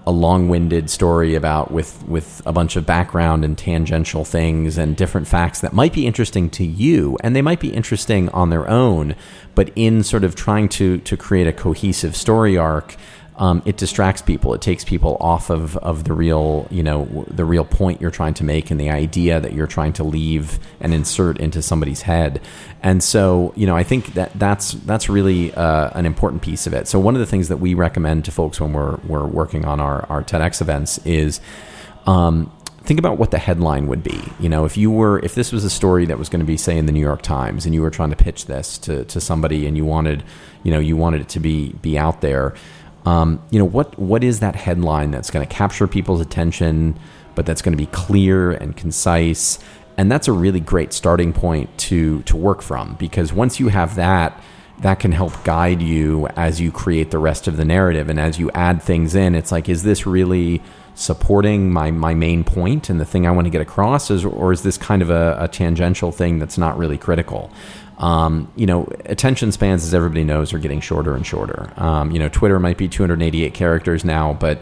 a 0.08 0.12
long-winded 0.12 0.90
story 0.90 1.36
about 1.36 1.70
with 1.70 2.02
with 2.08 2.42
a 2.46 2.54
bunch 2.54 2.78
of 2.78 2.86
background 2.86 3.44
and 3.44 3.58
tangential 3.58 4.24
things 4.24 4.78
and 4.78 4.96
different 4.96 5.28
facts 5.28 5.60
that 5.60 5.74
might 5.74 5.92
be 5.92 6.08
interesting 6.08 6.50
to 6.50 6.64
you 6.64 7.18
and 7.22 7.36
they 7.36 7.42
might 7.42 7.60
be 7.60 7.74
interesting 7.74 8.30
on 8.30 8.50
their 8.50 8.66
own 8.70 9.14
but 9.54 9.70
in 9.76 10.02
sort 10.02 10.24
of 10.24 10.34
trying 10.34 10.70
to 10.70 11.00
to 11.00 11.18
create 11.18 11.46
a 11.46 11.52
cohesive 11.52 12.16
story 12.16 12.58
arc 12.58 12.96
um, 13.38 13.62
it 13.66 13.78
distracts 13.78 14.22
people. 14.22 14.54
It 14.56 14.62
takes 14.62 14.84
people 14.84 15.16
off 15.20 15.52
of, 15.52 15.78
of 15.78 16.06
the 16.06 16.14
real, 16.14 16.68
you 16.72 16.82
know, 16.82 17.26
the 17.30 17.46
real 17.46 17.64
point 17.64 18.02
you're 18.02 18.12
trying 18.12 18.34
to 18.36 18.44
make 18.44 18.72
and 18.72 18.80
the 18.80 18.90
idea 18.90 19.40
that 19.40 19.54
you're 19.54 19.68
trying 19.68 19.94
to 19.94 20.04
leave 20.04 20.60
and 20.80 20.94
insert 20.94 21.38
into 21.40 21.62
somebody's 21.62 22.02
head. 22.02 22.42
And 22.82 23.04
so, 23.04 23.54
you 23.56 23.68
know, 23.68 23.76
I 23.76 23.84
think 23.84 24.16
that 24.16 24.38
that's 24.40 24.72
that's 24.72 25.08
really 25.08 25.54
uh, 25.54 25.92
an 25.94 26.08
important 26.08 26.42
piece 26.42 26.66
of 26.66 26.74
it. 26.74 26.88
So 26.88 27.00
one 27.00 27.16
of 27.16 27.20
the 27.20 27.28
things 27.28 27.50
that 27.50 27.58
we 27.58 27.76
recommend 27.76 28.26
to 28.26 28.32
folks 28.32 28.60
when 28.60 28.74
we're 28.74 28.98
we're 29.08 29.28
working 29.28 29.66
on 29.66 29.80
our 29.80 30.06
our 30.10 30.24
TEDx 30.24 30.62
events 30.62 30.98
is. 31.06 31.40
Um, 32.06 32.52
think 32.84 33.00
about 33.00 33.18
what 33.18 33.32
the 33.32 33.38
headline 33.38 33.88
would 33.88 34.02
be. 34.02 34.18
You 34.40 34.48
know, 34.48 34.64
if 34.64 34.78
you 34.78 34.90
were, 34.90 35.20
if 35.20 35.36
this 35.36 35.52
was 35.52 35.66
a 35.66 35.70
story 35.70 36.06
that 36.06 36.18
was 36.18 36.30
going 36.30 36.40
to 36.40 36.46
be, 36.46 36.56
say, 36.56 36.78
in 36.78 36.86
the 36.86 36.94
New 36.94 37.02
York 37.02 37.22
Times, 37.22 37.66
and 37.66 37.76
you 37.76 37.82
were 37.82 37.90
trying 37.90 38.12
to 38.12 38.16
pitch 38.16 38.46
this 38.46 38.78
to, 38.80 39.04
to 39.04 39.20
somebody, 39.20 39.68
and 39.68 39.76
you 39.76 39.84
wanted, 39.84 40.24
you 40.64 40.72
know, 40.72 40.80
you 40.80 40.96
wanted 40.96 41.20
it 41.20 41.28
to 41.30 41.42
be 41.42 41.74
be 41.82 41.98
out 41.98 42.22
there 42.22 42.56
um, 43.08 43.42
you 43.52 43.58
know 43.58 43.66
what 43.66 43.98
what 43.98 44.22
is 44.22 44.42
that 44.42 44.56
headline 44.56 45.12
that's 45.12 45.32
going 45.32 45.48
to 45.48 45.54
capture 45.54 45.88
people's 45.88 46.20
attention, 46.20 47.00
but 47.36 47.46
that's 47.46 47.62
going 47.62 47.72
to 47.72 47.78
be 47.78 47.86
clear 47.88 48.52
and 48.52 48.76
concise, 48.76 49.60
and 49.96 50.12
that's 50.12 50.28
a 50.28 50.34
really 50.34 50.60
great 50.60 50.92
starting 50.92 51.32
point 51.32 51.76
to 51.78 52.22
to 52.24 52.36
work 52.36 52.62
from 52.62 52.96
because 52.96 53.32
once 53.32 53.62
you 53.62 53.70
have 53.70 53.96
that, 53.96 54.38
that 54.80 55.00
can 55.00 55.14
help 55.14 55.42
guide 55.46 55.82
you 55.82 56.28
as 56.36 56.60
you 56.60 56.70
create 56.70 57.10
the 57.12 57.18
rest 57.18 57.48
of 57.48 57.56
the 57.56 57.64
narrative 57.64 58.10
and 58.10 58.20
as 58.20 58.38
you 58.40 58.52
add 58.52 58.84
things 58.84 59.16
in. 59.16 59.36
It's 59.36 59.54
like, 59.54 59.70
is 59.70 59.84
this 59.84 60.06
really 60.06 60.62
supporting 60.94 61.72
my 61.72 61.92
my 61.92 62.14
main 62.14 62.44
point 62.44 62.90
and 62.90 63.00
the 63.00 63.06
thing 63.06 63.26
I 63.26 63.32
want 63.32 63.46
to 63.46 63.52
get 63.52 63.62
across, 63.62 64.12
is, 64.12 64.26
or 64.26 64.52
is 64.52 64.64
this 64.64 64.78
kind 64.78 65.02
of 65.02 65.10
a, 65.10 65.38
a 65.40 65.48
tangential 65.48 66.12
thing 66.12 66.40
that's 66.40 66.58
not 66.58 66.78
really 66.78 66.98
critical? 66.98 67.52
Um, 67.98 68.52
you 68.56 68.68
know, 68.68 68.88
attention 69.06 69.52
spans, 69.52 69.84
as 69.84 69.94
everybody 69.94 70.24
knows, 70.24 70.54
are 70.54 70.60
getting 70.60 70.82
shorter 70.82 71.16
and 71.16 71.26
shorter. 71.26 71.72
Um, 71.78 72.12
you 72.12 72.20
know, 72.20 72.30
Twitter 72.30 72.60
might 72.60 72.78
be 72.78 72.88
288 72.88 73.54
characters 73.54 74.06
now, 74.06 74.34
but 74.34 74.60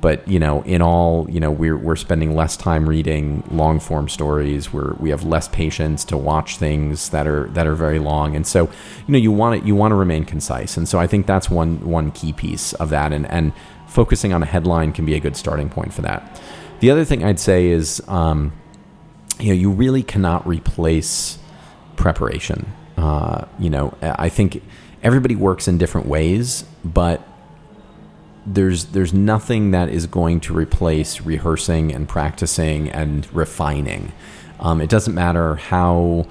but 0.00 0.26
you 0.28 0.38
know, 0.38 0.62
in 0.62 0.80
all, 0.80 1.28
you 1.28 1.40
know, 1.40 1.50
we're 1.50 1.76
we're 1.76 1.96
spending 1.96 2.34
less 2.34 2.56
time 2.56 2.88
reading 2.88 3.42
long 3.50 3.80
form 3.80 4.08
stories. 4.08 4.72
We're 4.72 4.94
we 4.94 5.10
have 5.10 5.24
less 5.24 5.48
patience 5.48 6.04
to 6.06 6.16
watch 6.16 6.56
things 6.56 7.10
that 7.10 7.26
are 7.26 7.48
that 7.48 7.66
are 7.66 7.74
very 7.74 7.98
long, 7.98 8.36
and 8.36 8.46
so 8.46 8.64
you 9.06 9.12
know, 9.12 9.18
you 9.18 9.32
want 9.32 9.60
to 9.60 9.66
you 9.66 9.74
want 9.74 9.92
to 9.92 9.96
remain 9.96 10.24
concise, 10.24 10.76
and 10.76 10.88
so 10.88 10.98
I 10.98 11.06
think 11.06 11.26
that's 11.26 11.50
one 11.50 11.84
one 11.84 12.12
key 12.12 12.32
piece 12.32 12.74
of 12.74 12.90
that, 12.90 13.12
and 13.12 13.26
and 13.26 13.52
focusing 13.88 14.32
on 14.32 14.42
a 14.42 14.46
headline 14.46 14.92
can 14.92 15.04
be 15.04 15.14
a 15.14 15.20
good 15.20 15.36
starting 15.36 15.68
point 15.68 15.92
for 15.92 16.02
that. 16.02 16.40
The 16.80 16.90
other 16.90 17.04
thing 17.04 17.24
I'd 17.24 17.40
say 17.40 17.66
is, 17.66 18.00
um, 18.06 18.52
you 19.40 19.48
know, 19.48 19.54
you 19.54 19.70
really 19.70 20.04
cannot 20.04 20.46
replace 20.46 21.38
preparation. 21.96 22.72
Uh, 22.98 23.46
you 23.60 23.70
know, 23.70 23.96
I 24.02 24.28
think 24.28 24.60
everybody 25.04 25.36
works 25.36 25.68
in 25.68 25.78
different 25.78 26.08
ways, 26.08 26.64
but 26.84 27.22
there's 28.44 28.86
there's 28.86 29.14
nothing 29.14 29.70
that 29.70 29.88
is 29.88 30.06
going 30.08 30.40
to 30.40 30.52
replace 30.52 31.20
rehearsing 31.20 31.92
and 31.94 32.08
practicing 32.08 32.88
and 32.88 33.32
refining. 33.32 34.12
Um, 34.58 34.80
it 34.80 34.90
doesn't 34.90 35.14
matter 35.14 35.54
how 35.54 36.26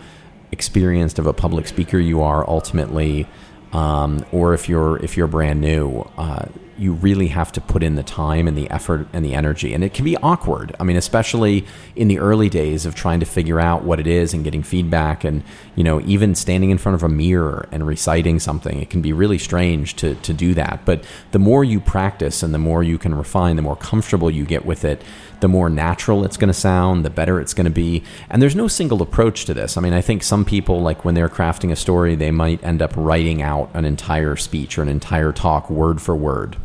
experienced 0.51 1.19
of 1.19 1.25
a 1.25 1.31
public 1.31 1.67
speaker 1.67 1.99
you 1.99 2.21
are 2.21 2.45
ultimately, 2.49 3.27
um, 3.71 4.25
or 4.33 4.53
if 4.53 4.67
you're 4.67 4.97
if 4.97 5.15
you're 5.15 5.27
brand 5.27 5.61
new. 5.61 6.01
Uh, 6.17 6.47
you 6.77 6.93
really 6.93 7.27
have 7.27 7.51
to 7.53 7.61
put 7.61 7.83
in 7.83 7.95
the 7.95 8.03
time 8.03 8.47
and 8.47 8.57
the 8.57 8.69
effort 8.69 9.07
and 9.13 9.25
the 9.25 9.33
energy. 9.33 9.73
And 9.73 9.83
it 9.83 9.93
can 9.93 10.05
be 10.05 10.17
awkward. 10.17 10.75
I 10.79 10.83
mean, 10.83 10.97
especially 10.97 11.65
in 11.95 12.07
the 12.07 12.19
early 12.19 12.49
days 12.49 12.85
of 12.85 12.95
trying 12.95 13.19
to 13.19 13.25
figure 13.25 13.59
out 13.59 13.83
what 13.83 13.99
it 13.99 14.07
is 14.07 14.33
and 14.33 14.43
getting 14.43 14.63
feedback 14.63 15.23
and, 15.23 15.43
you 15.75 15.83
know, 15.83 16.01
even 16.01 16.35
standing 16.35 16.69
in 16.69 16.77
front 16.77 16.95
of 16.95 17.03
a 17.03 17.09
mirror 17.09 17.67
and 17.71 17.85
reciting 17.85 18.39
something. 18.39 18.79
It 18.79 18.89
can 18.89 19.01
be 19.01 19.13
really 19.13 19.37
strange 19.37 19.95
to, 19.97 20.15
to 20.15 20.33
do 20.33 20.53
that. 20.53 20.81
But 20.85 21.03
the 21.31 21.39
more 21.39 21.63
you 21.63 21.79
practice 21.79 22.43
and 22.43 22.53
the 22.53 22.59
more 22.59 22.83
you 22.83 22.97
can 22.97 23.15
refine, 23.15 23.55
the 23.55 23.61
more 23.61 23.75
comfortable 23.75 24.29
you 24.29 24.45
get 24.45 24.65
with 24.65 24.85
it, 24.85 25.01
the 25.39 25.47
more 25.47 25.69
natural 25.69 26.23
it's 26.25 26.37
going 26.37 26.47
to 26.47 26.53
sound, 26.53 27.05
the 27.05 27.09
better 27.09 27.39
it's 27.39 27.53
going 27.53 27.65
to 27.65 27.71
be. 27.71 28.03
And 28.29 28.41
there's 28.41 28.55
no 28.55 28.67
single 28.67 29.01
approach 29.01 29.45
to 29.45 29.53
this. 29.53 29.77
I 29.77 29.81
mean, 29.81 29.93
I 29.93 30.01
think 30.01 30.23
some 30.23 30.45
people, 30.45 30.81
like 30.81 31.05
when 31.05 31.15
they're 31.15 31.29
crafting 31.29 31.71
a 31.71 31.75
story, 31.75 32.15
they 32.15 32.31
might 32.31 32.63
end 32.63 32.81
up 32.81 32.93
writing 32.95 33.41
out 33.41 33.69
an 33.73 33.85
entire 33.85 34.35
speech 34.35 34.77
or 34.77 34.81
an 34.81 34.89
entire 34.89 35.31
talk 35.31 35.69
word 35.69 36.01
for 36.01 36.15
word. 36.15 36.57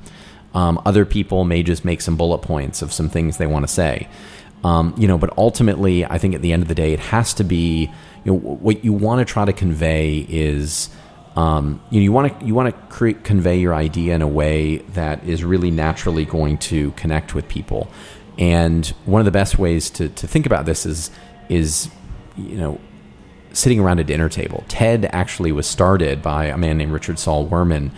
Um, 0.54 0.80
other 0.84 1.04
people 1.04 1.44
may 1.44 1.62
just 1.62 1.84
make 1.84 2.00
some 2.00 2.16
bullet 2.16 2.38
points 2.38 2.82
of 2.82 2.92
some 2.92 3.08
things 3.08 3.38
they 3.38 3.46
want 3.46 3.66
to 3.66 3.72
say. 3.72 4.08
Um, 4.64 4.94
you 4.96 5.08
know, 5.08 5.18
but 5.18 5.36
ultimately, 5.36 6.04
I 6.04 6.18
think 6.18 6.34
at 6.34 6.42
the 6.42 6.52
end 6.52 6.62
of 6.62 6.68
the 6.68 6.74
day, 6.74 6.92
it 6.92 7.00
has 7.00 7.34
to 7.34 7.44
be. 7.44 7.90
You 8.24 8.32
know, 8.32 8.38
what 8.38 8.84
you 8.84 8.92
want 8.92 9.26
to 9.26 9.30
try 9.30 9.44
to 9.44 9.52
convey 9.52 10.26
is. 10.28 10.88
Um, 11.34 11.80
you 11.90 11.98
know, 11.98 12.04
you 12.04 12.12
want 12.12 12.38
to 12.38 12.46
you 12.46 12.54
want 12.54 12.74
to 12.74 12.94
create, 12.94 13.24
convey 13.24 13.58
your 13.58 13.74
idea 13.74 14.14
in 14.14 14.20
a 14.20 14.28
way 14.28 14.78
that 14.94 15.24
is 15.24 15.42
really 15.42 15.70
naturally 15.70 16.26
going 16.26 16.58
to 16.58 16.90
connect 16.92 17.34
with 17.34 17.48
people. 17.48 17.90
And 18.38 18.86
one 19.06 19.20
of 19.20 19.24
the 19.24 19.30
best 19.30 19.58
ways 19.58 19.88
to, 19.90 20.08
to 20.10 20.26
think 20.26 20.46
about 20.46 20.66
this 20.66 20.84
is 20.84 21.10
is 21.48 21.90
you 22.36 22.56
know 22.56 22.80
sitting 23.52 23.80
around 23.80 23.98
a 23.98 24.04
dinner 24.04 24.28
table. 24.28 24.64
TED 24.68 25.08
actually 25.12 25.52
was 25.52 25.66
started 25.66 26.22
by 26.22 26.46
a 26.46 26.56
man 26.56 26.78
named 26.78 26.92
Richard 26.92 27.18
Saul 27.18 27.48
Wurman 27.48 27.90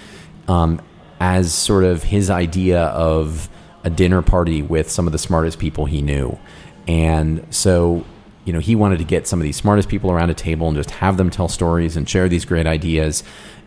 um, 0.48 0.80
as 1.20 1.52
sort 1.52 1.84
of 1.84 2.02
his 2.02 2.30
idea 2.30 2.82
of 2.86 3.48
a 3.84 3.90
dinner 3.90 4.22
party 4.22 4.62
with 4.62 4.90
some 4.90 5.06
of 5.06 5.12
the 5.12 5.18
smartest 5.18 5.58
people 5.58 5.84
he 5.84 6.02
knew. 6.02 6.38
And 6.88 7.46
so, 7.50 8.04
you 8.44 8.52
know, 8.52 8.58
he 8.58 8.74
wanted 8.74 8.98
to 8.98 9.04
get 9.04 9.26
some 9.26 9.40
of 9.40 9.44
these 9.44 9.56
smartest 9.56 9.88
people 9.88 10.10
around 10.10 10.30
a 10.30 10.34
table 10.34 10.68
and 10.68 10.76
just 10.76 10.90
have 10.90 11.16
them 11.16 11.30
tell 11.30 11.48
stories 11.48 11.96
and 11.96 12.08
share 12.08 12.28
these 12.28 12.44
great 12.44 12.66
ideas. 12.66 13.22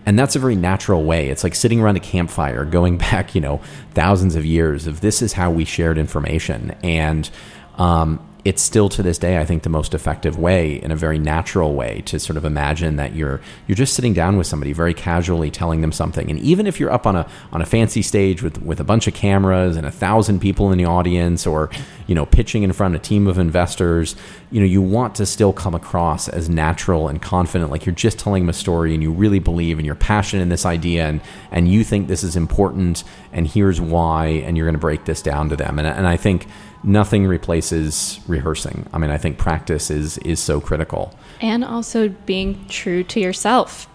And 0.05 0.17
that's 0.17 0.35
a 0.35 0.39
very 0.39 0.55
natural 0.55 1.03
way. 1.03 1.29
It's 1.29 1.43
like 1.43 1.53
sitting 1.53 1.79
around 1.81 1.97
a 1.97 2.01
campfire, 2.01 2.65
going 2.65 2.97
back, 3.09 3.35
you 3.35 3.41
know, 3.41 3.61
thousands 3.93 4.35
of 4.35 4.45
years 4.45 4.87
of 4.87 5.01
this 5.01 5.21
is 5.21 5.33
how 5.33 5.51
we 5.51 5.65
shared 5.65 5.97
information. 5.97 6.75
And 6.83 7.29
um, 7.77 8.26
it's 8.47 8.61
still 8.61 8.87
to 8.87 9.03
this 9.03 9.17
day, 9.17 9.39
I 9.39 9.43
think, 9.43 9.63
the 9.63 9.69
most 9.69 9.93
effective 9.93 10.39
way 10.39 10.81
in 10.81 10.89
a 10.89 10.95
very 10.95 11.19
natural 11.19 11.73
way 11.73 12.01
to 12.05 12.17
sort 12.17 12.37
of 12.37 12.45
imagine 12.45 12.95
that 12.95 13.13
you're 13.13 13.41
you're 13.67 13.75
just 13.75 13.93
sitting 13.93 14.13
down 14.13 14.37
with 14.37 14.47
somebody 14.47 14.71
very 14.71 14.93
casually 14.93 15.51
telling 15.51 15.81
them 15.81 15.91
something. 15.91 16.29
And 16.29 16.39
even 16.39 16.65
if 16.65 16.79
you're 16.79 16.89
up 16.89 17.05
on 17.05 17.17
a 17.17 17.27
on 17.51 17.61
a 17.61 17.65
fancy 17.65 18.01
stage 18.01 18.41
with 18.41 18.61
with 18.61 18.79
a 18.79 18.85
bunch 18.85 19.05
of 19.05 19.13
cameras 19.13 19.75
and 19.75 19.85
a 19.85 19.91
thousand 19.91 20.39
people 20.39 20.71
in 20.71 20.77
the 20.77 20.85
audience, 20.85 21.45
or 21.45 21.69
you 22.07 22.15
know 22.15 22.25
pitching 22.25 22.63
in 22.63 22.71
front 22.71 22.95
of 22.95 23.01
a 23.01 23.03
team 23.03 23.27
of 23.27 23.37
investors, 23.37 24.15
you 24.49 24.61
know 24.61 24.65
you 24.65 24.81
want 24.81 25.13
to 25.15 25.25
still 25.25 25.51
come 25.51 25.75
across 25.75 26.29
as 26.29 26.47
natural 26.47 27.09
and 27.09 27.21
confident, 27.21 27.69
like 27.69 27.85
you're 27.85 27.93
just 27.93 28.17
telling 28.17 28.43
them 28.43 28.49
a 28.49 28.53
story 28.53 28.93
and 28.93 29.03
you 29.03 29.11
really 29.11 29.39
believe 29.39 29.77
and 29.77 29.85
you're 29.85 29.93
passionate 29.93 30.41
in 30.41 30.47
this 30.47 30.65
idea 30.65 31.05
and 31.05 31.19
and 31.51 31.67
you 31.67 31.83
think 31.83 32.07
this 32.07 32.23
is 32.23 32.37
important 32.37 33.03
and 33.33 33.45
here's 33.45 33.81
why 33.81 34.27
and 34.27 34.55
you're 34.55 34.67
going 34.67 34.73
to 34.73 34.79
break 34.79 35.03
this 35.03 35.21
down 35.21 35.49
to 35.49 35.57
them. 35.57 35.77
And 35.79 35.85
and 35.85 36.07
I 36.07 36.15
think 36.15 36.47
nothing 36.87 37.27
replaces 37.27 38.19
rehearsing. 38.27 38.87
I 38.93 38.97
mean, 38.97 39.11
I 39.11 39.17
think 39.17 39.37
practice 39.37 39.91
is 39.91 40.17
is 40.19 40.39
so 40.39 40.59
critical. 40.59 41.13
And 41.41 41.63
also 41.63 42.09
being 42.25 42.65
true 42.69 43.03
to 43.03 43.19
yourself. 43.19 43.87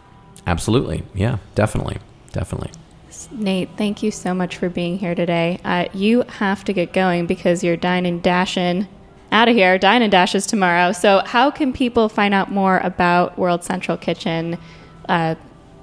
Absolutely. 0.46 1.02
Yeah, 1.14 1.38
definitely. 1.54 1.98
Definitely. 2.32 2.70
Nate, 3.30 3.70
thank 3.76 4.02
you 4.02 4.10
so 4.10 4.34
much 4.34 4.56
for 4.56 4.68
being 4.68 4.98
here 4.98 5.14
today. 5.14 5.60
Uh, 5.64 5.86
you 5.94 6.22
have 6.22 6.64
to 6.64 6.72
get 6.72 6.92
going 6.92 7.26
because 7.26 7.62
you're 7.64 7.76
dine 7.76 8.04
and 8.04 8.22
dashing 8.22 8.88
out 9.30 9.48
of 9.48 9.54
here. 9.54 9.78
Dine 9.78 10.02
and 10.02 10.12
dashes 10.12 10.46
tomorrow. 10.46 10.92
So, 10.92 11.22
how 11.24 11.50
can 11.50 11.72
people 11.72 12.08
find 12.08 12.34
out 12.34 12.50
more 12.50 12.78
about 12.78 13.38
World 13.38 13.64
Central 13.64 13.96
Kitchen, 13.96 14.58
uh, 15.08 15.36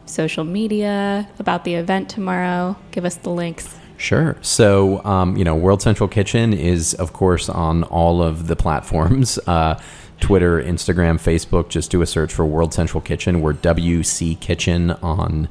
social 0.06 0.44
media, 0.44 1.28
about 1.40 1.64
the 1.64 1.76
event 1.76 2.10
tomorrow? 2.10 2.78
Give 2.92 3.06
us 3.06 3.16
the 3.16 3.32
links. 3.32 3.79
Sure. 4.00 4.36
So, 4.42 5.04
um, 5.04 5.36
you 5.36 5.44
know, 5.44 5.56
World 5.56 5.82
Central 5.82 6.08
Kitchen 6.08 6.54
is, 6.54 6.94
of 6.94 7.12
course, 7.12 7.50
on 7.50 7.84
all 7.84 8.24
of 8.24 8.48
the 8.48 8.56
platforms 8.56 9.38
uh, 9.46 9.78
Twitter, 10.22 10.64
Instagram, 10.64 11.20
Facebook. 11.20 11.68
Just 11.68 11.92
do 11.92 12.02
a 12.02 12.06
search 12.06 12.34
for 12.34 12.46
World 12.46 12.74
Central 12.74 13.02
Kitchen. 13.02 13.42
We're 13.42 13.56
WC 13.56 14.40
Kitchen 14.40 14.92
on, 14.92 15.50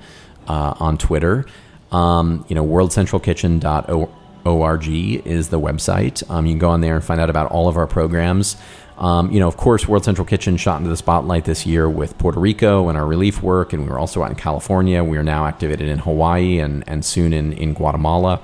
uh, 0.48 0.72
on 0.80 0.96
Twitter. 0.96 1.44
Um, 1.92 2.46
you 2.48 2.54
know, 2.54 2.64
worldcentralkitchen.org 2.64 4.88
is 5.26 5.48
the 5.48 5.60
website. 5.60 6.30
Um, 6.30 6.46
you 6.46 6.52
can 6.52 6.58
go 6.58 6.70
on 6.70 6.80
there 6.80 6.94
and 6.94 7.04
find 7.04 7.20
out 7.20 7.28
about 7.28 7.50
all 7.50 7.68
of 7.68 7.76
our 7.76 7.86
programs. 7.86 8.56
Um, 8.98 9.30
you 9.30 9.38
know, 9.38 9.46
of 9.46 9.56
course, 9.56 9.86
World 9.86 10.04
Central 10.04 10.26
Kitchen 10.26 10.56
shot 10.56 10.78
into 10.78 10.90
the 10.90 10.96
spotlight 10.96 11.44
this 11.44 11.64
year 11.64 11.88
with 11.88 12.18
Puerto 12.18 12.40
Rico 12.40 12.88
and 12.88 12.98
our 12.98 13.06
relief 13.06 13.42
work, 13.42 13.72
and 13.72 13.84
we 13.84 13.88
were 13.88 13.98
also 13.98 14.22
out 14.24 14.30
in 14.30 14.36
California. 14.36 15.04
We 15.04 15.16
are 15.18 15.22
now 15.22 15.46
activated 15.46 15.88
in 15.88 15.98
Hawaii 15.98 16.58
and, 16.58 16.82
and 16.88 17.04
soon 17.04 17.32
in, 17.32 17.52
in 17.52 17.74
Guatemala. 17.74 18.40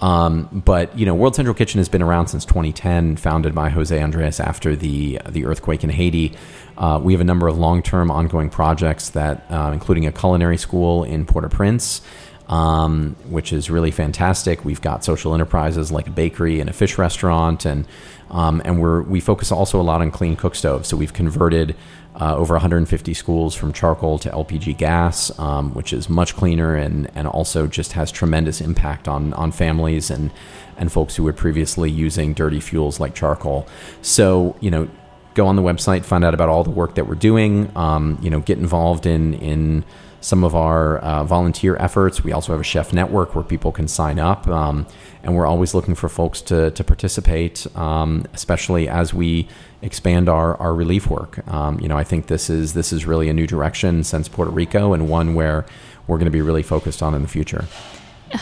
Um, 0.00 0.48
but 0.64 0.98
you 0.98 1.06
know, 1.06 1.14
World 1.14 1.36
Central 1.36 1.54
Kitchen 1.54 1.78
has 1.78 1.88
been 1.88 2.02
around 2.02 2.26
since 2.26 2.44
2010, 2.44 3.16
founded 3.16 3.54
by 3.54 3.70
Jose 3.70 3.96
Andres 3.96 4.40
after 4.40 4.74
the 4.74 5.20
the 5.28 5.46
earthquake 5.46 5.84
in 5.84 5.90
Haiti. 5.90 6.36
Uh, 6.76 7.00
we 7.00 7.12
have 7.12 7.20
a 7.20 7.24
number 7.24 7.46
of 7.46 7.56
long-term, 7.56 8.10
ongoing 8.10 8.50
projects 8.50 9.10
that, 9.10 9.46
uh, 9.50 9.70
including 9.72 10.06
a 10.06 10.12
culinary 10.12 10.56
school 10.56 11.04
in 11.04 11.24
Port-au-Prince, 11.26 12.00
um, 12.48 13.14
which 13.28 13.52
is 13.52 13.70
really 13.70 13.92
fantastic. 13.92 14.64
We've 14.64 14.80
got 14.80 15.04
social 15.04 15.34
enterprises 15.34 15.92
like 15.92 16.08
a 16.08 16.10
bakery 16.10 16.58
and 16.58 16.68
a 16.68 16.72
fish 16.72 16.98
restaurant, 16.98 17.64
and 17.64 17.86
um, 18.32 18.62
and 18.64 18.80
we're 18.80 19.02
we 19.02 19.20
focus 19.20 19.52
also 19.52 19.80
a 19.80 19.82
lot 19.82 20.00
on 20.00 20.10
clean 20.10 20.36
cook 20.36 20.54
stoves. 20.54 20.88
So 20.88 20.96
we've 20.96 21.12
converted 21.12 21.76
uh, 22.20 22.36
over 22.36 22.54
150 22.54 23.14
schools 23.14 23.54
from 23.54 23.72
charcoal 23.72 24.18
to 24.18 24.30
LPG 24.30 24.76
gas, 24.76 25.36
um, 25.38 25.72
which 25.74 25.92
is 25.92 26.08
much 26.08 26.34
cleaner 26.34 26.74
and 26.74 27.10
and 27.14 27.28
also 27.28 27.66
just 27.66 27.92
has 27.92 28.10
tremendous 28.10 28.60
impact 28.60 29.06
on 29.06 29.32
on 29.34 29.52
families 29.52 30.10
and 30.10 30.30
and 30.76 30.90
folks 30.90 31.14
who 31.14 31.22
were 31.22 31.32
previously 31.32 31.90
using 31.90 32.32
dirty 32.34 32.60
fuels 32.60 32.98
like 32.98 33.14
charcoal. 33.14 33.66
So 34.00 34.56
you 34.60 34.70
know. 34.70 34.88
Go 35.34 35.46
on 35.46 35.56
the 35.56 35.62
website, 35.62 36.04
find 36.04 36.26
out 36.26 36.34
about 36.34 36.50
all 36.50 36.62
the 36.62 36.68
work 36.68 36.96
that 36.96 37.06
we're 37.06 37.14
doing. 37.14 37.72
Um, 37.74 38.18
you 38.20 38.28
know, 38.28 38.40
get 38.40 38.58
involved 38.58 39.06
in 39.06 39.32
in 39.32 39.82
some 40.22 40.44
of 40.44 40.54
our 40.54 40.98
uh, 40.98 41.24
volunteer 41.24 41.76
efforts. 41.76 42.24
We 42.24 42.32
also 42.32 42.52
have 42.52 42.60
a 42.60 42.64
chef 42.64 42.92
network 42.92 43.34
where 43.34 43.44
people 43.44 43.72
can 43.72 43.88
sign 43.88 44.18
up, 44.18 44.48
um, 44.48 44.86
and 45.22 45.34
we're 45.34 45.46
always 45.46 45.74
looking 45.74 45.94
for 45.94 46.08
folks 46.08 46.40
to, 46.42 46.70
to 46.70 46.84
participate, 46.84 47.66
um, 47.76 48.24
especially 48.32 48.88
as 48.88 49.12
we 49.12 49.48
expand 49.82 50.28
our, 50.28 50.56
our 50.56 50.74
relief 50.74 51.08
work. 51.10 51.46
Um, 51.48 51.78
you 51.80 51.88
know, 51.88 51.98
I 51.98 52.04
think 52.04 52.28
this 52.28 52.48
is 52.48 52.72
this 52.72 52.92
is 52.92 53.04
really 53.04 53.28
a 53.28 53.32
new 53.32 53.46
direction 53.46 54.04
since 54.04 54.28
Puerto 54.28 54.50
Rico, 54.50 54.92
and 54.92 55.08
one 55.08 55.34
where 55.34 55.66
we're 56.06 56.18
going 56.18 56.26
to 56.26 56.30
be 56.30 56.42
really 56.42 56.62
focused 56.62 57.02
on 57.02 57.14
in 57.14 57.22
the 57.22 57.28
future. 57.28 57.66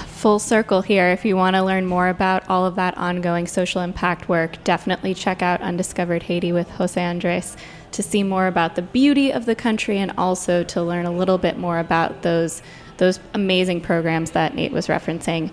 Full 0.07 0.39
circle 0.39 0.83
here. 0.83 1.09
If 1.09 1.25
you 1.25 1.35
want 1.37 1.57
to 1.57 1.65
learn 1.65 1.85
more 1.85 2.09
about 2.09 2.49
all 2.49 2.65
of 2.65 2.77
that 2.77 2.97
ongoing 2.97 3.49
social 3.49 3.81
impact 3.81 4.29
work, 4.29 4.63
definitely 4.63 5.15
check 5.15 5.43
out 5.43 5.61
Undiscovered 5.63 6.23
Haiti 6.25 6.53
with 6.53 6.71
Jose 6.71 7.03
Andres 7.03 7.57
to 7.93 8.03
see 8.03 8.23
more 8.23 8.47
about 8.47 8.77
the 8.77 8.83
beauty 8.83 9.33
of 9.33 9.47
the 9.47 9.55
country 9.55 9.99
and 9.99 10.13
also 10.17 10.63
to 10.65 10.83
learn 10.83 11.07
a 11.07 11.13
little 11.13 11.39
bit 11.39 11.59
more 11.59 11.79
about 11.79 12.23
those 12.23 12.63
those 12.99 13.19
amazing 13.33 13.81
programs 13.81 14.33
that 14.33 14.55
Nate 14.55 14.73
was 14.73 14.87
referencing. 14.87 15.51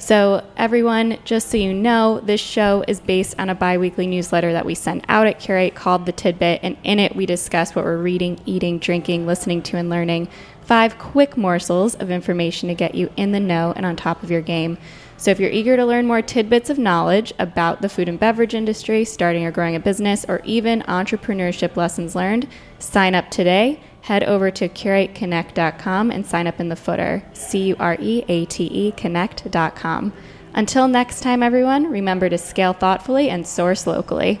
So, 0.00 0.42
everyone, 0.56 1.18
just 1.24 1.50
so 1.50 1.58
you 1.58 1.74
know, 1.74 2.20
this 2.20 2.40
show 2.40 2.82
is 2.88 3.00
based 3.00 3.38
on 3.38 3.50
a 3.50 3.54
bi 3.54 3.76
weekly 3.76 4.06
newsletter 4.06 4.52
that 4.54 4.64
we 4.64 4.74
send 4.74 5.04
out 5.08 5.26
at 5.26 5.38
Cureate 5.38 5.74
called 5.74 6.06
The 6.06 6.12
Tidbit. 6.12 6.60
And 6.62 6.78
in 6.84 6.98
it, 6.98 7.14
we 7.14 7.26
discuss 7.26 7.74
what 7.74 7.84
we're 7.84 7.98
reading, 7.98 8.40
eating, 8.46 8.78
drinking, 8.78 9.26
listening 9.26 9.62
to, 9.64 9.76
and 9.76 9.90
learning. 9.90 10.28
Five 10.62 10.98
quick 10.98 11.36
morsels 11.36 11.96
of 11.96 12.10
information 12.10 12.70
to 12.70 12.74
get 12.74 12.94
you 12.94 13.10
in 13.18 13.32
the 13.32 13.40
know 13.40 13.74
and 13.76 13.84
on 13.84 13.94
top 13.94 14.22
of 14.22 14.30
your 14.30 14.40
game. 14.40 14.78
So, 15.20 15.30
if 15.30 15.38
you're 15.38 15.50
eager 15.50 15.76
to 15.76 15.84
learn 15.84 16.06
more 16.06 16.22
tidbits 16.22 16.70
of 16.70 16.78
knowledge 16.78 17.30
about 17.38 17.82
the 17.82 17.90
food 17.90 18.08
and 18.08 18.18
beverage 18.18 18.54
industry, 18.54 19.04
starting 19.04 19.44
or 19.44 19.50
growing 19.50 19.76
a 19.76 19.80
business, 19.80 20.24
or 20.26 20.40
even 20.44 20.80
entrepreneurship 20.88 21.76
lessons 21.76 22.14
learned, 22.14 22.48
sign 22.78 23.14
up 23.14 23.30
today. 23.30 23.80
Head 24.00 24.24
over 24.24 24.50
to 24.52 24.66
cureateconnect.com 24.66 26.10
and 26.10 26.24
sign 26.24 26.46
up 26.46 26.58
in 26.58 26.70
the 26.70 26.74
footer. 26.74 27.22
C 27.34 27.64
U 27.64 27.76
R 27.78 27.98
E 28.00 28.24
A 28.28 28.46
T 28.46 28.64
E 28.64 28.92
connect.com. 28.92 30.14
Until 30.54 30.88
next 30.88 31.20
time, 31.20 31.42
everyone, 31.42 31.90
remember 31.90 32.30
to 32.30 32.38
scale 32.38 32.72
thoughtfully 32.72 33.28
and 33.28 33.46
source 33.46 33.86
locally. 33.86 34.40